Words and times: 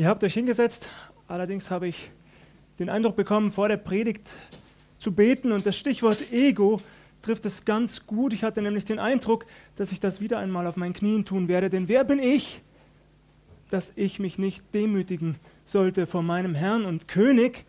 Ihr 0.00 0.08
habt 0.08 0.24
euch 0.24 0.32
hingesetzt, 0.32 0.88
allerdings 1.28 1.70
habe 1.70 1.86
ich 1.86 2.10
den 2.78 2.88
Eindruck 2.88 3.16
bekommen, 3.16 3.52
vor 3.52 3.68
der 3.68 3.76
Predigt 3.76 4.30
zu 4.96 5.12
beten 5.12 5.52
und 5.52 5.66
das 5.66 5.76
Stichwort 5.76 6.32
Ego 6.32 6.80
trifft 7.20 7.44
es 7.44 7.66
ganz 7.66 8.06
gut. 8.06 8.32
Ich 8.32 8.42
hatte 8.42 8.62
nämlich 8.62 8.86
den 8.86 8.98
Eindruck, 8.98 9.44
dass 9.76 9.92
ich 9.92 10.00
das 10.00 10.22
wieder 10.22 10.38
einmal 10.38 10.66
auf 10.66 10.78
meinen 10.78 10.94
Knien 10.94 11.26
tun 11.26 11.48
werde, 11.48 11.68
denn 11.68 11.86
wer 11.90 12.04
bin 12.04 12.18
ich, 12.18 12.62
dass 13.68 13.92
ich 13.94 14.18
mich 14.18 14.38
nicht 14.38 14.64
demütigen 14.72 15.36
sollte 15.66 16.06
vor 16.06 16.22
meinem 16.22 16.54
Herrn 16.54 16.86
und 16.86 17.06
König 17.06 17.66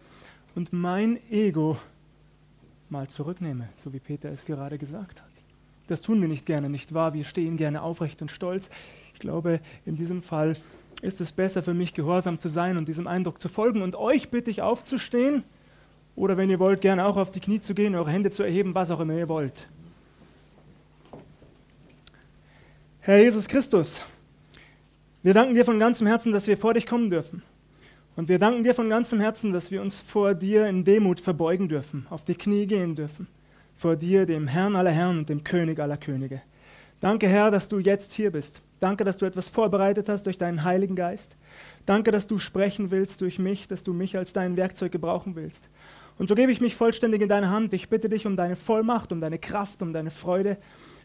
und 0.56 0.72
mein 0.72 1.20
Ego 1.30 1.78
mal 2.88 3.10
zurücknehme, 3.10 3.68
so 3.76 3.92
wie 3.92 4.00
Peter 4.00 4.32
es 4.32 4.46
gerade 4.46 4.78
gesagt 4.78 5.22
hat. 5.22 5.32
Das 5.88 6.02
tun 6.02 6.22
wir 6.22 6.30
nicht 6.30 6.46
gerne, 6.46 6.70
nicht 6.70 6.94
wahr? 6.94 7.14
Wir 7.14 7.26
stehen 7.26 7.58
gerne 7.58 7.82
aufrecht 7.82 8.22
und 8.22 8.32
stolz. 8.32 8.70
Ich 9.14 9.20
glaube, 9.20 9.60
in 9.86 9.98
diesem 9.98 10.22
Fall 10.22 10.54
ist 11.02 11.20
es 11.20 11.32
besser 11.32 11.64
für 11.64 11.74
mich, 11.74 11.94
gehorsam 11.94 12.40
zu 12.40 12.48
sein 12.48 12.78
und 12.78 12.88
diesem 12.88 13.08
Eindruck 13.08 13.42
zu 13.42 13.50
folgen. 13.50 13.82
Und 13.82 13.96
euch 13.96 14.30
bitte 14.30 14.52
ich 14.52 14.62
aufzustehen 14.62 15.44
oder 16.16 16.38
wenn 16.38 16.50
ihr 16.50 16.60
wollt, 16.60 16.82
gerne 16.82 17.06
auch 17.06 17.18
auf 17.18 17.32
die 17.32 17.40
Knie 17.40 17.60
zu 17.60 17.74
gehen, 17.74 17.96
eure 17.96 18.12
Hände 18.12 18.32
zu 18.32 18.44
erheben, 18.44 18.76
was 18.76 18.92
auch 18.92 19.00
immer 19.00 19.16
ihr 19.16 19.30
wollt. 19.30 19.68
Herr 23.00 23.22
Jesus 23.22 23.48
Christus, 23.48 24.02
wir 25.24 25.34
danken 25.34 25.56
dir 25.56 25.66
von 25.66 25.80
ganzem 25.80 26.06
Herzen, 26.06 26.32
dass 26.32 26.48
wir 26.48 26.58
vor 26.58 26.76
dich 26.76 26.86
kommen 26.86 27.10
dürfen. 27.10 27.42
Und 28.16 28.30
wir 28.30 28.38
danken 28.38 28.64
dir 28.64 28.76
von 28.76 28.90
ganzem 28.90 29.20
Herzen, 29.20 29.52
dass 29.52 29.72
wir 29.72 29.82
uns 29.82 30.02
vor 30.02 30.36
dir 30.36 30.68
in 30.68 30.84
Demut 30.84 31.22
verbeugen 31.22 31.70
dürfen, 31.70 32.06
auf 32.10 32.26
die 32.26 32.36
Knie 32.36 32.68
gehen 32.68 32.96
dürfen, 32.96 33.28
vor 33.76 33.96
dir, 33.96 34.26
dem 34.26 34.48
Herrn 34.48 34.76
aller 34.76 34.92
Herren 34.92 35.20
und 35.20 35.30
dem 35.30 35.44
König 35.44 35.80
aller 35.80 35.98
Könige. 35.98 36.42
Danke, 37.00 37.28
Herr, 37.28 37.50
dass 37.50 37.70
du 37.70 37.80
jetzt 37.80 38.14
hier 38.14 38.32
bist. 38.32 38.62
Danke, 38.82 39.04
dass 39.04 39.18
du 39.18 39.28
etwas 39.28 39.50
vorbereitet 39.50 40.10
hast 40.10 40.26
durch 40.26 40.40
deinen 40.40 40.64
Heiligen 40.64 40.96
Geist. 40.96 41.38
Danke, 41.86 42.10
dass 42.10 42.26
du 42.26 42.40
sprechen 42.40 42.90
willst 42.90 43.22
durch 43.22 43.38
mich, 43.38 43.68
dass 43.68 43.84
du 43.84 43.94
mich 43.94 44.18
als 44.18 44.34
dein 44.34 44.58
Werkzeug 44.58 44.92
gebrauchen 44.92 45.36
willst. 45.36 45.70
Und 46.18 46.28
so 46.28 46.36
gebe 46.36 46.52
ich 46.52 46.62
mich 46.62 46.76
vollständig 46.76 47.22
in 47.22 47.30
deine 47.30 47.52
Hand. 47.52 47.74
Ich 47.74 47.90
bitte 47.90 48.10
dich 48.10 48.26
um 48.26 48.36
deine 48.36 48.56
Vollmacht, 48.56 49.12
um 49.12 49.22
deine 49.22 49.38
Kraft, 49.38 49.84
um 49.84 49.94
deine 49.94 50.10
Freude. 50.10 50.58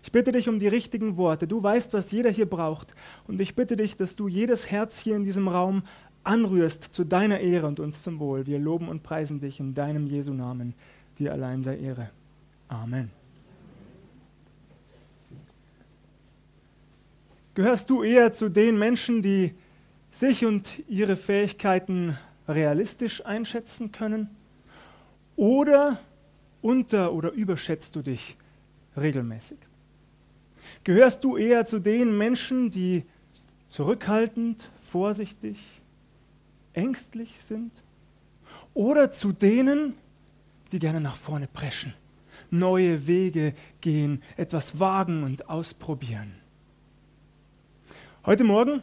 Ich 0.03 0.11
bitte 0.11 0.33
dich 0.33 0.49
um 0.49 0.59
die 0.59 0.69
richtigen 0.69 1.19
Worte. 1.19 1.47
Du 1.47 1.63
weißt, 1.63 1.93
was 1.93 2.11
jeder 2.13 2.31
hier 2.31 2.49
braucht. 2.49 2.95
Und 3.27 3.41
ich 3.41 3.55
bitte 3.55 3.77
dich, 3.77 3.97
dass 3.97 4.17
du 4.17 4.27
jedes 4.27 4.71
Herz 4.71 4.99
hier 4.99 5.15
in 5.15 5.25
diesem 5.25 5.47
Raum 5.47 5.83
anrührst 6.25 6.83
zu 6.83 7.05
deiner 7.05 7.41
Ehre 7.41 7.67
und 7.67 7.79
uns 7.79 8.03
zum 8.03 8.19
Wohl. 8.21 8.47
Wir 8.47 8.59
loben 8.59 8.89
und 8.89 9.03
preisen 9.03 9.39
dich 9.39 9.61
in 9.61 9.75
deinem 9.75 10.07
Jesu 10.07 10.33
Namen. 10.33 10.75
Dir 11.19 11.33
allein 11.33 11.63
sei 11.63 11.77
Ehre. 11.77 12.09
Amen. 12.69 13.16
Gehörst 17.57 17.89
du 17.89 18.03
eher 18.03 18.35
zu 18.35 18.51
den 18.51 18.79
Menschen, 18.79 19.23
die 19.23 19.55
sich 20.11 20.45
und 20.45 20.83
ihre 20.89 21.17
Fähigkeiten 21.17 22.19
realistisch 22.47 23.25
einschätzen 23.25 23.93
können? 23.93 24.29
Oder 25.37 25.99
unter- 26.61 27.15
oder 27.15 27.33
überschätzt 27.33 27.97
du 27.97 28.03
dich 28.03 28.37
regelmäßig? 28.95 29.57
Gehörst 30.85 31.25
du 31.25 31.39
eher 31.39 31.65
zu 31.65 31.79
den 31.79 32.19
Menschen, 32.19 32.69
die 32.69 33.05
zurückhaltend, 33.69 34.71
vorsichtig, 34.79 35.81
ängstlich 36.75 37.41
sind? 37.41 37.73
Oder 38.75 39.11
zu 39.11 39.33
denen, 39.33 39.95
die 40.73 40.79
gerne 40.79 41.01
nach 41.01 41.17
vorne 41.17 41.47
preschen, 41.47 41.95
neue 42.51 43.07
Wege 43.07 43.55
gehen, 43.81 44.23
etwas 44.37 44.79
wagen 44.79 45.23
und 45.23 45.49
ausprobieren? 45.49 46.46
Heute 48.27 48.43
Morgen 48.43 48.83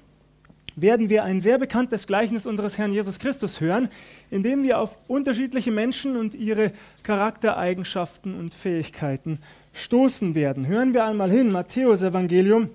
werden 0.78 1.10
wir 1.10 1.26
ein 1.26 1.42
sehr 1.42 1.58
bekanntes 1.58 2.08
Gleichnis 2.08 2.46
unseres 2.46 2.78
Herrn 2.78 2.94
Jesus 2.94 3.20
Christus 3.20 3.60
hören, 3.60 3.90
in 4.32 4.42
dem 4.42 4.64
wir 4.64 4.80
auf 4.80 4.98
unterschiedliche 5.10 5.70
Menschen 5.70 6.16
und 6.16 6.34
ihre 6.34 6.72
Charaktereigenschaften 7.04 8.40
und 8.40 8.54
Fähigkeiten 8.54 9.40
stoßen 9.74 10.34
werden. 10.34 10.66
Hören 10.66 10.94
wir 10.94 11.04
einmal 11.04 11.30
hin, 11.30 11.52
Matthäus 11.52 12.04
Evangelium, 12.04 12.70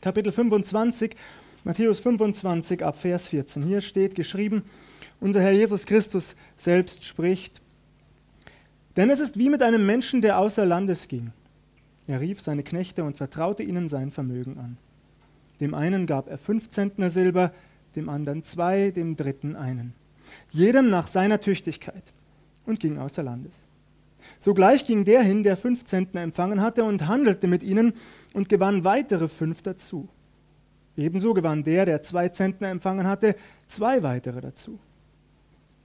Kapitel 0.00 0.32
25, 0.32 1.14
Matthäus 1.62 2.00
25 2.00 2.84
ab 2.84 2.98
Vers 2.98 3.28
14. 3.28 3.62
Hier 3.62 3.80
steht 3.80 4.16
geschrieben, 4.16 4.64
unser 5.20 5.40
Herr 5.40 5.52
Jesus 5.52 5.86
Christus 5.86 6.34
selbst 6.56 7.04
spricht, 7.04 7.62
denn 8.96 9.08
es 9.08 9.20
ist 9.20 9.38
wie 9.38 9.50
mit 9.50 9.62
einem 9.62 9.86
Menschen, 9.86 10.20
der 10.20 10.40
außer 10.40 10.66
Landes 10.66 11.06
ging. 11.06 11.30
Er 12.08 12.20
rief 12.20 12.40
seine 12.40 12.64
Knechte 12.64 13.04
und 13.04 13.16
vertraute 13.16 13.62
ihnen 13.62 13.88
sein 13.88 14.10
Vermögen 14.10 14.58
an. 14.58 14.78
Dem 15.60 15.74
einen 15.74 16.06
gab 16.06 16.28
er 16.28 16.38
fünf 16.38 16.70
Zentner 16.70 17.10
Silber, 17.10 17.52
dem 17.94 18.08
anderen 18.08 18.42
zwei, 18.42 18.90
dem 18.90 19.16
dritten 19.16 19.56
einen. 19.56 19.94
Jedem 20.50 20.90
nach 20.90 21.06
seiner 21.06 21.40
Tüchtigkeit 21.40 22.12
und 22.66 22.80
ging 22.80 22.98
außer 22.98 23.22
Landes. 23.22 23.68
Sogleich 24.38 24.84
ging 24.84 25.04
der 25.04 25.22
hin, 25.22 25.42
der 25.42 25.56
fünf 25.56 25.84
Zentner 25.84 26.22
empfangen 26.22 26.60
hatte, 26.60 26.84
und 26.84 27.06
handelte 27.06 27.46
mit 27.46 27.62
ihnen 27.62 27.94
und 28.34 28.48
gewann 28.48 28.84
weitere 28.84 29.28
fünf 29.28 29.62
dazu. 29.62 30.08
Ebenso 30.96 31.34
gewann 31.34 31.62
der, 31.62 31.84
der 31.84 32.02
zwei 32.02 32.28
Zentner 32.28 32.68
empfangen 32.68 33.06
hatte, 33.06 33.36
zwei 33.66 34.02
weitere 34.02 34.40
dazu. 34.40 34.78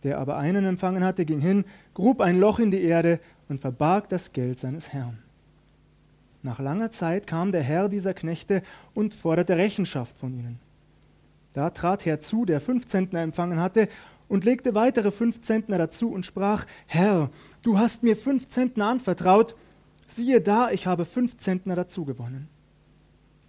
Der 0.04 0.18
aber 0.18 0.38
einen 0.38 0.66
empfangen 0.66 1.04
hatte, 1.04 1.26
ging 1.26 1.40
hin, 1.40 1.66
grub 1.94 2.22
ein 2.22 2.40
Loch 2.40 2.60
in 2.60 2.72
die 2.72 2.82
Erde 2.82 3.20
und 3.50 3.62
verbarg 3.62 4.10
das 4.10 4.34
Geld 4.34 4.60
seines 4.60 4.92
Herrn. 4.94 5.20
Nach 6.44 6.60
langer 6.60 6.92
Zeit 6.92 7.28
kam 7.28 7.52
der 7.52 7.64
Herr 7.64 7.90
dieser 7.90 8.14
Knechte 8.14 8.64
und 8.94 9.14
forderte 9.14 9.58
Rechenschaft 9.58 10.18
von 10.18 10.34
ihnen. 10.34 10.60
Da 11.54 11.70
trat 11.70 12.06
herzu, 12.06 12.46
der 12.46 12.62
fünf 12.62 12.88
Zentner 12.88 13.22
empfangen 13.22 13.60
hatte, 13.60 13.88
und 14.32 14.46
legte 14.46 14.76
weitere 14.76 15.12
fünf 15.12 15.42
Zentner 15.42 15.78
dazu 15.78 16.10
und 16.10 16.26
sprach, 16.26 16.66
Herr, 16.88 17.30
du 17.64 17.78
hast 17.78 18.02
mir 18.02 18.16
fünf 18.16 18.48
Zentner 18.48 18.88
anvertraut, 18.88 19.58
siehe 20.08 20.40
da, 20.40 20.72
ich 20.72 20.88
habe 20.88 21.04
fünf 21.04 21.36
Zentner 21.36 21.76
dazu 21.76 22.06
gewonnen. 22.06 22.48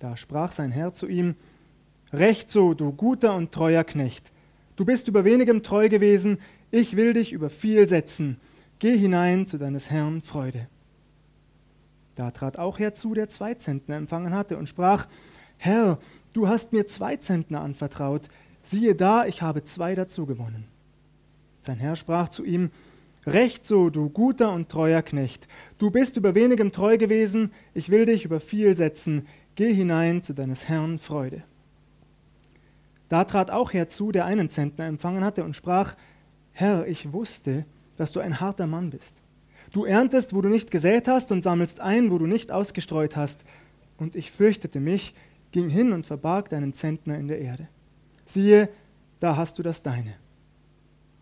Da 0.01 0.17
sprach 0.17 0.51
sein 0.51 0.73
Herr 0.73 0.93
zu 0.93 1.07
ihm, 1.07 1.37
Recht 2.13 2.51
so, 2.51 2.75
du 2.75 2.91
guter 2.91 3.37
und 3.37 3.53
treuer 3.53 3.85
Knecht, 3.85 4.33
du 4.75 4.85
bist 4.85 5.07
über 5.07 5.25
wenigem 5.25 5.63
treu 5.63 5.89
gewesen, 5.89 6.39
ich 6.73 6.97
will 6.97 7.13
dich 7.13 7.33
über 7.33 7.49
viel 7.49 7.89
setzen, 7.89 8.41
geh 8.81 8.99
hinein 8.99 9.47
zu 9.47 9.59
deines 9.59 9.89
Herrn 9.89 10.21
Freude. 10.21 10.67
Da 12.15 12.31
trat 12.31 12.59
auch 12.59 12.79
herzu, 12.79 13.15
der 13.15 13.29
zwei 13.29 13.55
Zentner 13.55 13.97
empfangen 13.97 14.35
hatte, 14.35 14.59
und 14.59 14.69
sprach, 14.69 15.07
Herr, 15.57 15.99
du 16.33 16.49
hast 16.49 16.73
mir 16.73 16.87
zwei 16.87 17.17
Zentner 17.17 17.61
anvertraut, 17.61 18.29
siehe 18.63 18.95
da, 18.95 19.27
ich 19.27 19.43
habe 19.43 19.65
zwei 19.65 19.95
dazu 19.95 20.27
gewonnen. 20.27 20.65
Sein 21.63 21.79
Herr 21.79 21.97
sprach 21.97 22.29
zu 22.29 22.45
ihm, 22.45 22.71
Recht 23.25 23.65
so, 23.67 23.89
du 23.89 24.09
guter 24.11 24.53
und 24.53 24.69
treuer 24.69 25.01
Knecht, 25.01 25.47
du 25.79 25.93
bist 25.93 26.17
über 26.17 26.35
wenigem 26.35 26.73
treu 26.73 26.99
gewesen, 26.99 27.53
ich 27.73 27.89
will 27.89 28.05
dich 28.05 28.25
über 28.25 28.41
viel 28.41 28.77
setzen, 28.77 29.29
geh 29.55 29.73
hinein 29.73 30.23
zu 30.23 30.35
deines 30.35 30.69
Herrn 30.69 30.99
Freude. 30.99 31.45
Da 33.09 33.25
trat 33.25 33.53
auch 33.53 33.73
herzu, 33.73 34.11
der 34.11 34.25
einen 34.25 34.51
Zentner 34.51 34.87
empfangen 34.87 35.25
hatte, 35.25 35.45
und 35.45 35.55
sprach, 35.55 35.95
Herr, 36.51 36.89
ich 36.89 37.13
wusste, 37.13 37.65
dass 37.97 38.11
du 38.11 38.19
ein 38.19 38.41
harter 38.41 38.67
Mann 38.67 38.91
bist 38.91 39.22
Du 39.73 39.85
erntest, 39.85 40.35
wo 40.35 40.43
du 40.43 40.49
nicht 40.49 40.71
gesät 40.71 41.09
hast, 41.09 41.33
und 41.33 41.43
sammelst 41.43 41.81
ein, 41.81 42.11
wo 42.11 42.19
du 42.19 42.27
nicht 42.27 42.53
ausgestreut 42.53 43.17
hast. 43.17 43.45
Und 43.97 44.17
ich 44.17 44.31
fürchtete 44.31 44.81
mich, 44.81 45.15
ging 45.51 45.71
hin 45.71 45.93
und 45.93 46.07
verbarg 46.07 46.51
deinen 46.51 46.75
Zentner 46.75 47.19
in 47.19 47.29
der 47.29 47.41
Erde. 47.41 47.69
Siehe, 48.25 48.69
da 49.21 49.37
hast 49.37 49.59
du 49.59 49.63
das 49.63 49.83
deine. 49.83 50.15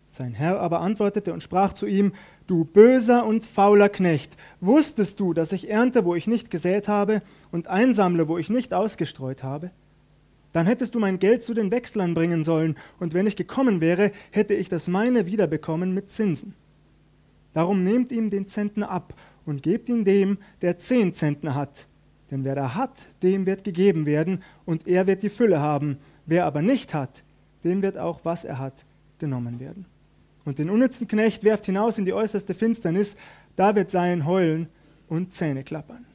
Sein 0.09 0.33
Herr 0.33 0.59
aber 0.59 0.81
antwortete 0.81 1.31
und 1.31 1.41
sprach 1.41 1.71
zu 1.71 1.85
ihm, 1.85 2.11
Du 2.45 2.65
böser 2.65 3.25
und 3.25 3.45
fauler 3.45 3.87
Knecht, 3.87 4.35
wusstest 4.59 5.21
du, 5.21 5.33
dass 5.33 5.53
ich 5.53 5.69
ernte, 5.69 6.03
wo 6.03 6.15
ich 6.15 6.27
nicht 6.27 6.51
gesät 6.51 6.89
habe, 6.89 7.21
und 7.51 7.69
einsammle, 7.69 8.27
wo 8.27 8.37
ich 8.37 8.49
nicht 8.49 8.73
ausgestreut 8.73 9.43
habe? 9.43 9.71
Dann 10.51 10.67
hättest 10.67 10.95
du 10.95 10.99
mein 10.99 11.19
Geld 11.19 11.45
zu 11.45 11.53
den 11.53 11.71
Wechslern 11.71 12.13
bringen 12.13 12.43
sollen, 12.43 12.75
und 12.99 13.13
wenn 13.13 13.27
ich 13.27 13.37
gekommen 13.37 13.79
wäre, 13.79 14.11
hätte 14.31 14.53
ich 14.53 14.67
das 14.67 14.89
meine 14.89 15.25
wiederbekommen 15.25 15.93
mit 15.93 16.09
Zinsen. 16.09 16.55
Darum 17.53 17.83
nehmt 17.83 18.11
ihm 18.11 18.29
den 18.29 18.47
Zentner 18.47 18.89
ab 18.89 19.13
und 19.45 19.63
gebt 19.63 19.89
ihn 19.89 20.05
dem, 20.05 20.37
der 20.61 20.77
zehn 20.77 21.13
Zentner 21.13 21.55
hat. 21.55 21.87
Denn 22.29 22.45
wer 22.45 22.55
da 22.55 22.75
hat, 22.75 23.07
dem 23.23 23.45
wird 23.45 23.63
gegeben 23.63 24.05
werden, 24.05 24.41
und 24.65 24.87
er 24.87 25.05
wird 25.07 25.21
die 25.21 25.29
Fülle 25.29 25.59
haben. 25.59 25.97
Wer 26.25 26.45
aber 26.45 26.61
nicht 26.61 26.93
hat, 26.93 27.23
dem 27.63 27.81
wird 27.81 27.97
auch, 27.97 28.21
was 28.23 28.45
er 28.45 28.57
hat, 28.57 28.85
genommen 29.19 29.59
werden. 29.59 29.85
Und 30.45 30.59
den 30.59 30.69
unnützen 30.69 31.07
Knecht 31.07 31.43
werft 31.43 31.65
hinaus 31.65 31.97
in 31.97 32.05
die 32.05 32.13
äußerste 32.13 32.53
Finsternis, 32.53 33.17
da 33.55 33.75
wird 33.75 33.91
sein 33.91 34.25
Heulen 34.25 34.67
und 35.07 35.33
Zähne 35.33 35.63
klappern. 35.63 36.05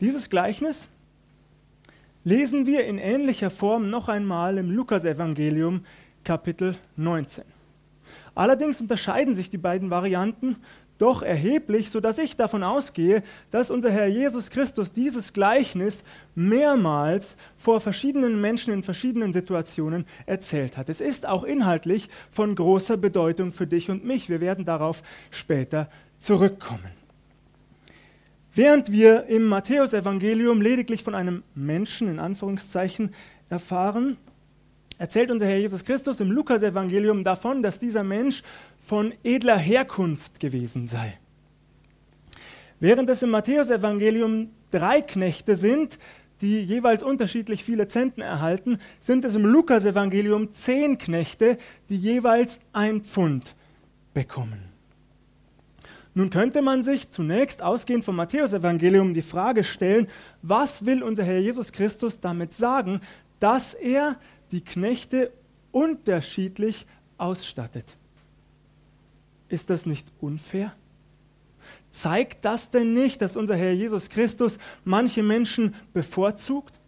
Dieses 0.00 0.28
Gleichnis 0.28 0.90
lesen 2.26 2.66
wir 2.66 2.84
in 2.86 2.98
ähnlicher 2.98 3.50
Form 3.50 3.86
noch 3.86 4.08
einmal 4.08 4.58
im 4.58 4.68
Lukasevangelium 4.68 5.84
Kapitel 6.24 6.74
19. 6.96 7.44
Allerdings 8.34 8.80
unterscheiden 8.80 9.36
sich 9.36 9.48
die 9.48 9.58
beiden 9.58 9.90
Varianten 9.90 10.56
doch 10.98 11.22
erheblich, 11.22 11.88
sodass 11.88 12.18
ich 12.18 12.36
davon 12.36 12.64
ausgehe, 12.64 13.22
dass 13.52 13.70
unser 13.70 13.92
Herr 13.92 14.08
Jesus 14.08 14.50
Christus 14.50 14.90
dieses 14.90 15.34
Gleichnis 15.34 16.02
mehrmals 16.34 17.36
vor 17.56 17.80
verschiedenen 17.80 18.40
Menschen 18.40 18.74
in 18.74 18.82
verschiedenen 18.82 19.32
Situationen 19.32 20.04
erzählt 20.24 20.76
hat. 20.76 20.88
Es 20.88 21.00
ist 21.00 21.28
auch 21.28 21.44
inhaltlich 21.44 22.08
von 22.28 22.56
großer 22.56 22.96
Bedeutung 22.96 23.52
für 23.52 23.68
dich 23.68 23.88
und 23.88 24.04
mich. 24.04 24.28
Wir 24.28 24.40
werden 24.40 24.64
darauf 24.64 25.04
später 25.30 25.88
zurückkommen. 26.18 27.05
Während 28.56 28.90
wir 28.90 29.26
im 29.26 29.44
Matthäusevangelium 29.44 30.62
lediglich 30.62 31.02
von 31.02 31.14
einem 31.14 31.42
Menschen 31.54 32.08
in 32.08 32.18
Anführungszeichen 32.18 33.14
erfahren, 33.50 34.16
erzählt 34.96 35.30
unser 35.30 35.44
Herr 35.44 35.58
Jesus 35.58 35.84
Christus 35.84 36.20
im 36.20 36.30
Lukasevangelium 36.30 37.22
davon, 37.22 37.62
dass 37.62 37.78
dieser 37.78 38.02
Mensch 38.02 38.42
von 38.78 39.12
edler 39.22 39.58
Herkunft 39.58 40.40
gewesen 40.40 40.86
sei. 40.86 41.18
Während 42.80 43.10
es 43.10 43.22
im 43.22 43.28
Matthäusevangelium 43.28 44.48
drei 44.70 45.02
Knechte 45.02 45.54
sind, 45.54 45.98
die 46.40 46.62
jeweils 46.62 47.02
unterschiedlich 47.02 47.62
viele 47.62 47.88
Zenten 47.88 48.22
erhalten, 48.22 48.78
sind 49.00 49.26
es 49.26 49.34
im 49.34 49.44
Lukasevangelium 49.44 50.54
zehn 50.54 50.96
Knechte, 50.96 51.58
die 51.90 51.98
jeweils 51.98 52.60
ein 52.72 53.02
Pfund 53.02 53.54
bekommen. 54.14 54.75
Nun 56.16 56.30
könnte 56.30 56.62
man 56.62 56.82
sich 56.82 57.10
zunächst 57.10 57.60
ausgehend 57.60 58.02
vom 58.02 58.16
Matthäusevangelium 58.16 59.12
die 59.12 59.20
Frage 59.20 59.62
stellen, 59.62 60.08
was 60.40 60.86
will 60.86 61.02
unser 61.02 61.24
Herr 61.24 61.40
Jesus 61.40 61.72
Christus 61.72 62.20
damit 62.20 62.54
sagen, 62.54 63.02
dass 63.38 63.74
er 63.74 64.18
die 64.50 64.64
Knechte 64.64 65.30
unterschiedlich 65.72 66.86
ausstattet. 67.18 67.98
Ist 69.50 69.68
das 69.68 69.84
nicht 69.84 70.10
unfair? 70.18 70.72
Zeigt 71.90 72.46
das 72.46 72.70
denn 72.70 72.94
nicht, 72.94 73.20
dass 73.20 73.36
unser 73.36 73.54
Herr 73.54 73.74
Jesus 73.74 74.08
Christus 74.08 74.56
manche 74.84 75.22
Menschen 75.22 75.74
bevorzugt? 75.92 76.80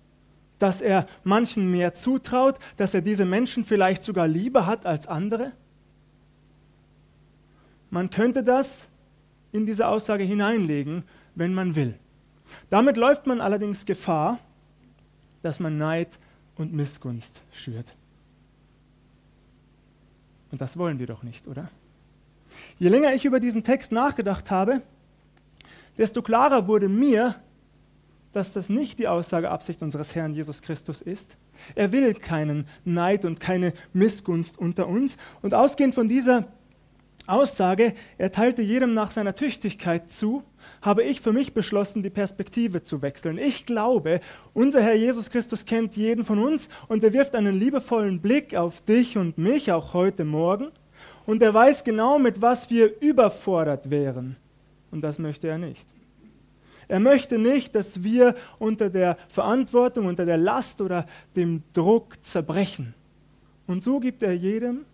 Dass 0.59 0.81
er 0.81 1.07
manchen 1.23 1.71
mehr 1.71 1.93
zutraut, 1.93 2.59
dass 2.79 2.95
er 2.95 3.03
diese 3.03 3.27
Menschen 3.27 3.63
vielleicht 3.63 4.05
sogar 4.05 4.27
lieber 4.27 4.65
hat 4.65 4.87
als 4.87 5.07
andere? 5.07 5.53
Man 7.91 8.09
könnte 8.09 8.43
das 8.43 8.89
in 9.53 9.67
diese 9.67 9.89
Aussage 9.89 10.25
hineinlegen, 10.25 11.05
wenn 11.35 11.55
man 11.55 11.75
will. 11.75 11.95
Damit 12.71 12.97
läuft 12.97 13.27
man 13.27 13.41
allerdings 13.41 13.87
Gefahr, 13.87 14.39
dass 15.43 15.61
man 15.61 15.79
Neid 15.79 16.19
und 16.57 16.73
Missgunst 16.73 17.43
schürt. 17.53 17.95
Und 20.51 20.61
das 20.61 20.77
wollen 20.77 20.99
wir 20.99 21.07
doch 21.07 21.23
nicht, 21.23 21.47
oder? 21.47 21.71
Je 22.79 22.89
länger 22.89 23.13
ich 23.13 23.25
über 23.25 23.41
diesen 23.41 23.63
Text 23.63 23.93
nachgedacht 23.93 24.51
habe, 24.51 24.83
desto 25.99 26.23
klarer 26.23 26.67
wurde 26.67 26.89
mir, 26.89 27.35
dass 28.33 28.53
das 28.53 28.69
nicht 28.69 28.99
die 28.99 29.09
Aussageabsicht 29.09 29.83
unseres 29.83 30.15
Herrn 30.15 30.33
Jesus 30.33 30.63
Christus 30.63 31.03
ist. 31.03 31.37
Er 31.75 31.93
will 31.93 32.15
keinen 32.15 32.67
Neid 32.85 33.25
und 33.25 33.41
keine 33.41 33.73
Missgunst 33.93 34.59
unter 34.59 34.87
uns. 34.87 35.17
Und 35.43 35.55
ausgehend 35.55 35.95
von 35.95 36.09
dieser 36.09 36.47
Aussage, 37.29 37.95
er 38.17 38.33
teilte 38.33 38.63
jedem 38.63 38.95
nach 38.95 39.11
seiner 39.11 39.35
Tüchtigkeit 39.35 40.11
zu, 40.11 40.43
habe 40.83 41.03
ich 41.03 41.21
für 41.21 41.33
mich 41.33 41.53
beschlossen, 41.53 42.03
die 42.03 42.11
Perspektive 42.11 42.83
zu 42.83 43.03
wechseln. 43.03 43.39
Ich 43.39 43.67
glaube, 43.67 44.21
unser 44.55 44.81
Herr 44.81 44.95
Jesus 44.95 45.31
Christus 45.31 45.67
kennt 45.67 45.97
jeden 45.97 46.25
von 46.25 46.39
uns 46.39 46.69
und 46.89 47.05
er 47.05 47.13
wirft 47.13 47.35
einen 47.35 47.59
liebevollen 47.59 48.21
Blick 48.21 48.55
auf 48.55 48.81
dich 48.81 49.19
und 49.19 49.39
mich, 49.39 49.73
auch 49.73 49.95
heute 49.95 50.25
Morgen. 50.25 50.69
Und 51.27 51.43
er 51.43 51.53
weiß 51.53 51.85
genau, 51.85 52.19
mit 52.19 52.41
was 52.41 52.71
wir 52.71 53.01
überfordert 53.01 53.91
wären. 53.91 54.37
Und 54.91 55.03
das 55.03 55.19
möchte 55.19 55.49
er 55.49 55.59
nicht. 55.59 55.87
Er 56.89 57.01
möchte 57.01 57.39
nicht, 57.39 57.75
dass 57.75 58.03
wir 58.03 58.35
unter 58.59 58.89
der 58.89 59.19
Verantwortung, 59.29 60.07
unter 60.07 60.25
der 60.25 60.39
Last 60.39 60.81
oder 60.81 61.05
dem 61.37 61.63
Druck 61.75 62.25
zerbrechen. 62.25 62.95
Und 63.67 63.83
so 63.83 64.01
gibt 64.01 64.23
er 64.23 64.33
jedem 64.33 64.87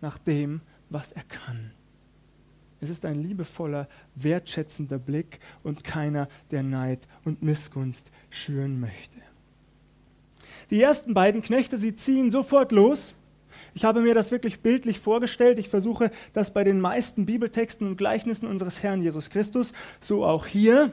nach 0.00 0.18
dem, 0.18 0.60
was 0.90 1.12
er 1.12 1.22
kann. 1.24 1.72
Es 2.80 2.90
ist 2.90 3.04
ein 3.04 3.22
liebevoller, 3.22 3.88
wertschätzender 4.14 4.98
Blick 4.98 5.40
und 5.62 5.82
keiner, 5.82 6.28
der 6.50 6.62
Neid 6.62 7.00
und 7.24 7.42
Missgunst 7.42 8.10
schüren 8.30 8.80
möchte. 8.80 9.18
Die 10.70 10.82
ersten 10.82 11.14
beiden 11.14 11.42
Knechte, 11.42 11.78
sie 11.78 11.94
ziehen 11.94 12.30
sofort 12.30 12.72
los. 12.72 13.14
Ich 13.74 13.84
habe 13.84 14.00
mir 14.00 14.14
das 14.14 14.30
wirklich 14.30 14.60
bildlich 14.60 14.98
vorgestellt. 14.98 15.58
Ich 15.58 15.68
versuche 15.68 16.10
das 16.32 16.52
bei 16.52 16.64
den 16.64 16.80
meisten 16.80 17.26
Bibeltexten 17.26 17.86
und 17.86 17.96
Gleichnissen 17.96 18.46
unseres 18.46 18.82
Herrn 18.82 19.02
Jesus 19.02 19.30
Christus, 19.30 19.72
so 20.00 20.24
auch 20.24 20.46
hier. 20.46 20.92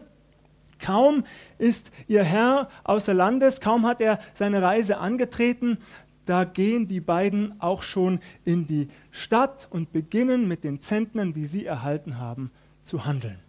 Kaum 0.80 1.24
ist 1.60 1.92
ihr 2.08 2.24
Herr 2.24 2.68
außer 2.84 3.14
Landes, 3.14 3.62
kaum 3.62 3.86
hat 3.86 4.02
er 4.02 4.20
seine 4.34 4.62
Reise 4.62 4.98
angetreten, 4.98 5.78
da 6.26 6.44
gehen 6.44 6.88
die 6.88 7.02
beiden 7.02 7.60
auch 7.60 7.84
schon 7.84 8.20
in 8.46 8.66
die 8.66 8.88
Stadt 9.12 9.68
und 9.70 9.92
beginnen 9.92 10.48
mit 10.48 10.64
den 10.64 10.82
Zentnern, 10.82 11.34
die 11.34 11.46
sie 11.46 11.66
erhalten 11.66 12.18
haben, 12.18 12.52
zu 12.84 13.06
handeln. 13.06 13.40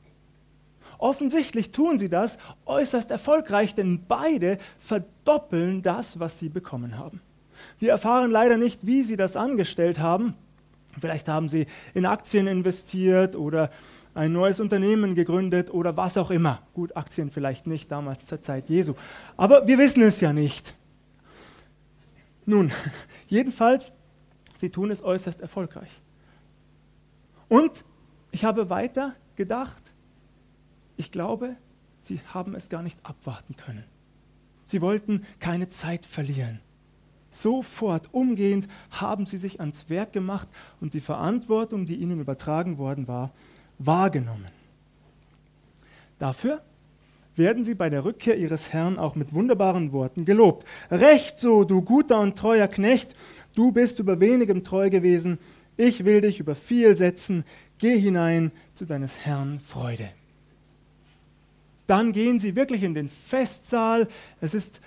Offensichtlich 0.99 1.71
tun 1.71 1.99
sie 1.99 2.09
das 2.09 2.39
äußerst 2.67 3.11
erfolgreich, 3.11 3.75
denn 3.75 4.05
beide 4.07 4.59
verdoppeln 4.79 5.83
das, 5.83 6.21
was 6.21 6.39
sie 6.39 6.49
bekommen 6.49 6.99
haben. 6.99 7.21
Wir 7.79 7.91
erfahren 7.91 8.31
leider 8.31 8.57
nicht, 8.57 8.87
wie 8.87 9.03
sie 9.03 9.17
das 9.17 9.37
angestellt 9.37 9.99
haben. 9.99 10.35
Vielleicht 10.99 11.29
haben 11.29 11.49
sie 11.49 11.67
in 11.93 12.07
Aktien 12.07 12.47
investiert 12.47 13.37
oder 13.37 13.71
ein 14.15 14.33
neues 14.33 14.61
Unternehmen 14.61 15.15
gegründet 15.15 15.73
oder 15.73 15.97
was 15.97 16.17
auch 16.17 16.31
immer. 16.31 16.63
Gut, 16.73 16.97
Aktien 16.97 17.31
vielleicht 17.31 17.67
nicht, 17.67 17.91
damals 17.91 18.27
zur 18.27 18.41
Zeit 18.41 18.69
Jesu. 18.69 18.95
Aber 19.37 19.67
wir 19.67 19.79
wissen 19.79 20.03
es 20.03 20.21
ja 20.21 20.33
nicht. 20.33 20.75
Nun, 22.47 22.71
jedenfalls, 23.29 23.93
sie 24.57 24.71
tun 24.71 24.91
es 24.91 25.03
äußerst 25.03 25.41
erfolgreich. 25.41 26.01
Und 27.49 27.85
ich 28.31 28.45
habe 28.45 28.71
weiter 28.71 29.15
gedacht, 29.37 29.83
ich 30.97 31.11
glaube, 31.11 31.57
sie 31.99 32.21
haben 32.33 32.55
es 32.55 32.69
gar 32.69 32.83
nicht 32.83 32.99
abwarten 33.05 33.57
können. 33.57 33.85
Sie 34.65 34.81
wollten 34.81 35.25
keine 35.41 35.69
Zeit 35.69 36.07
verlieren. 36.07 36.61
Sofort, 37.31 38.09
umgehend 38.13 38.69
haben 38.91 39.27
sie 39.27 39.39
sich 39.39 39.61
ans 39.61 39.91
Werk 39.91 40.13
gemacht 40.13 40.49
und 40.81 40.95
die 40.95 41.01
Verantwortung, 41.01 41.85
die 41.85 41.97
ihnen 41.97 42.21
übertragen 42.21 42.79
worden 42.79 43.09
war, 43.09 43.33
wahrgenommen. 43.79 44.47
Dafür 46.19 46.63
werden 47.37 47.65
sie 47.65 47.75
bei 47.75 47.91
der 47.91 48.05
Rückkehr 48.05 48.39
ihres 48.39 48.73
Herrn 48.73 48.99
auch 48.99 49.17
mit 49.17 49.35
wunderbaren 49.35 49.93
Worten 49.93 50.25
gelobt. 50.25 50.65
Recht 50.91 51.39
so, 51.39 51.65
du 51.65 51.83
guter 51.83 52.21
und 52.21 52.37
treuer 52.37 52.69
Knecht, 52.69 53.15
du 53.55 53.73
bist 53.73 53.99
über 53.99 54.21
wenigem 54.21 54.63
treu 54.63 54.91
gewesen, 54.91 55.39
ich 55.77 56.05
will 56.05 56.21
dich 56.21 56.41
über 56.41 56.55
viel 56.55 56.97
setzen, 56.97 57.45
geh 57.79 57.99
hinein 57.99 58.53
zu 58.75 58.85
deines 58.85 59.27
Herrn 59.27 59.61
Freude. 59.61 60.09
Dann 61.87 62.13
gehen 62.13 62.41
sie 62.41 62.57
wirklich 62.57 62.83
in 62.83 62.95
den 62.95 63.09
Festsaal, 63.09 64.09
es 64.41 64.55
ist 64.55 64.81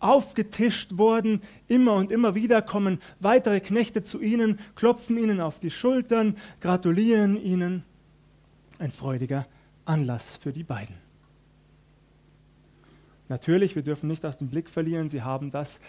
aufgetischt 0.00 0.98
worden, 0.98 1.40
immer 1.68 1.94
und 1.94 2.10
immer 2.10 2.34
wieder 2.34 2.60
kommen 2.60 2.98
weitere 3.20 3.60
Knechte 3.60 4.02
zu 4.02 4.20
ihnen, 4.20 4.58
klopfen 4.74 5.16
ihnen 5.16 5.40
auf 5.40 5.60
die 5.60 5.70
Schultern, 5.70 6.36
gratulieren 6.60 7.40
ihnen. 7.40 7.84
Ein 8.78 8.90
freudiger 8.90 9.46
Anlass 9.84 10.36
für 10.36 10.52
die 10.52 10.64
beiden. 10.64 10.96
Natürlich, 13.32 13.74
wir 13.74 13.82
dürfen 13.82 14.08
nicht 14.08 14.26
aus 14.26 14.36
dem 14.36 14.48
Blick 14.48 14.68
verlieren, 14.68 15.08
sie 15.08 15.22
haben 15.22 15.50
das 15.50 15.80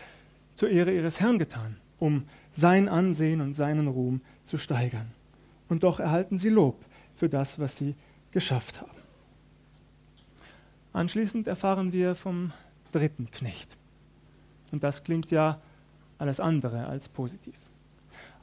zur 0.55 0.69
Ehre 0.69 0.93
ihres 0.93 1.19
Herrn 1.19 1.39
getan, 1.39 1.75
um 1.99 2.23
sein 2.53 2.87
Ansehen 2.87 3.41
und 3.41 3.53
seinen 3.53 3.89
Ruhm 3.89 4.21
zu 4.45 4.57
steigern. 4.57 5.11
Und 5.67 5.83
doch 5.83 5.99
erhalten 5.99 6.37
sie 6.37 6.47
Lob 6.47 6.85
für 7.15 7.27
das, 7.27 7.59
was 7.59 7.75
sie 7.75 7.95
geschafft 8.31 8.79
haben. 8.79 8.97
Anschließend 10.93 11.47
erfahren 11.47 11.91
wir 11.91 12.15
vom 12.15 12.53
dritten 12.93 13.29
Knecht. 13.29 13.75
Und 14.71 14.85
das 14.85 15.03
klingt 15.03 15.29
ja 15.29 15.59
alles 16.19 16.39
andere 16.39 16.87
als 16.87 17.09
positiv. 17.09 17.55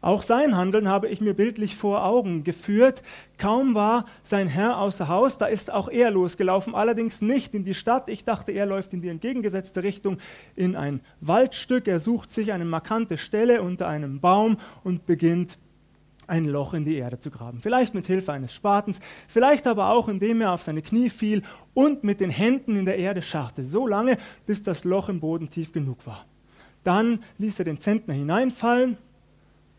Auch 0.03 0.23
sein 0.23 0.57
Handeln 0.57 0.89
habe 0.89 1.09
ich 1.09 1.21
mir 1.21 1.35
bildlich 1.35 1.77
vor 1.77 2.05
Augen 2.07 2.43
geführt. 2.43 3.03
Kaum 3.37 3.75
war 3.75 4.07
sein 4.23 4.49
Herr 4.49 4.79
außer 4.79 5.09
Haus, 5.09 5.37
da 5.37 5.45
ist 5.45 5.71
auch 5.71 5.89
er 5.89 6.11
losgelaufen, 6.11 6.75
allerdings 6.75 7.21
nicht 7.21 7.55
in 7.55 7.65
die 7.65 7.75
Stadt. 7.75 8.09
Ich 8.09 8.25
dachte, 8.25 8.53
er 8.53 8.65
läuft 8.65 8.95
in 8.95 9.03
die 9.03 9.09
entgegengesetzte 9.09 9.85
Richtung 9.85 10.17
in 10.57 10.75
ein 10.75 11.01
Waldstück. 11.21 11.87
Er 11.87 12.01
sucht 12.01 12.31
sich 12.31 12.53
eine 12.53 12.65
markante 12.65 13.19
Stelle 13.19 13.61
unter 13.61 13.89
einem 13.89 14.21
Baum 14.21 14.57
und 14.85 15.05
beginnt 15.05 15.59
ein 16.27 16.47
Loch 16.47 16.73
in 16.73 16.85
die 16.85 16.97
Erde 16.97 17.19
zu 17.21 17.31
graben. 17.31 17.61
Vielleicht 17.61 17.93
mit 17.93 18.07
Hilfe 18.07 18.33
eines 18.33 18.55
Spatens, 18.55 19.01
vielleicht 19.29 19.67
aber 19.67 19.91
auch, 19.91 20.09
indem 20.09 20.41
er 20.41 20.53
auf 20.53 20.63
seine 20.63 20.81
Knie 20.81 21.11
fiel 21.11 21.43
und 21.75 22.05
mit 22.05 22.21
den 22.21 22.31
Händen 22.31 22.77
in 22.77 22.87
der 22.87 22.97
Erde 22.97 23.21
scharrte, 23.21 23.65
so 23.65 23.87
lange, 23.87 24.17
bis 24.47 24.63
das 24.63 24.85
Loch 24.85 25.11
im 25.11 25.21
Boden 25.21 25.51
tief 25.51 25.73
genug 25.73 26.07
war. 26.07 26.25
Dann 26.85 27.23
ließ 27.37 27.59
er 27.59 27.65
den 27.67 27.81
Zentner 27.81 28.15
hineinfallen 28.15 28.97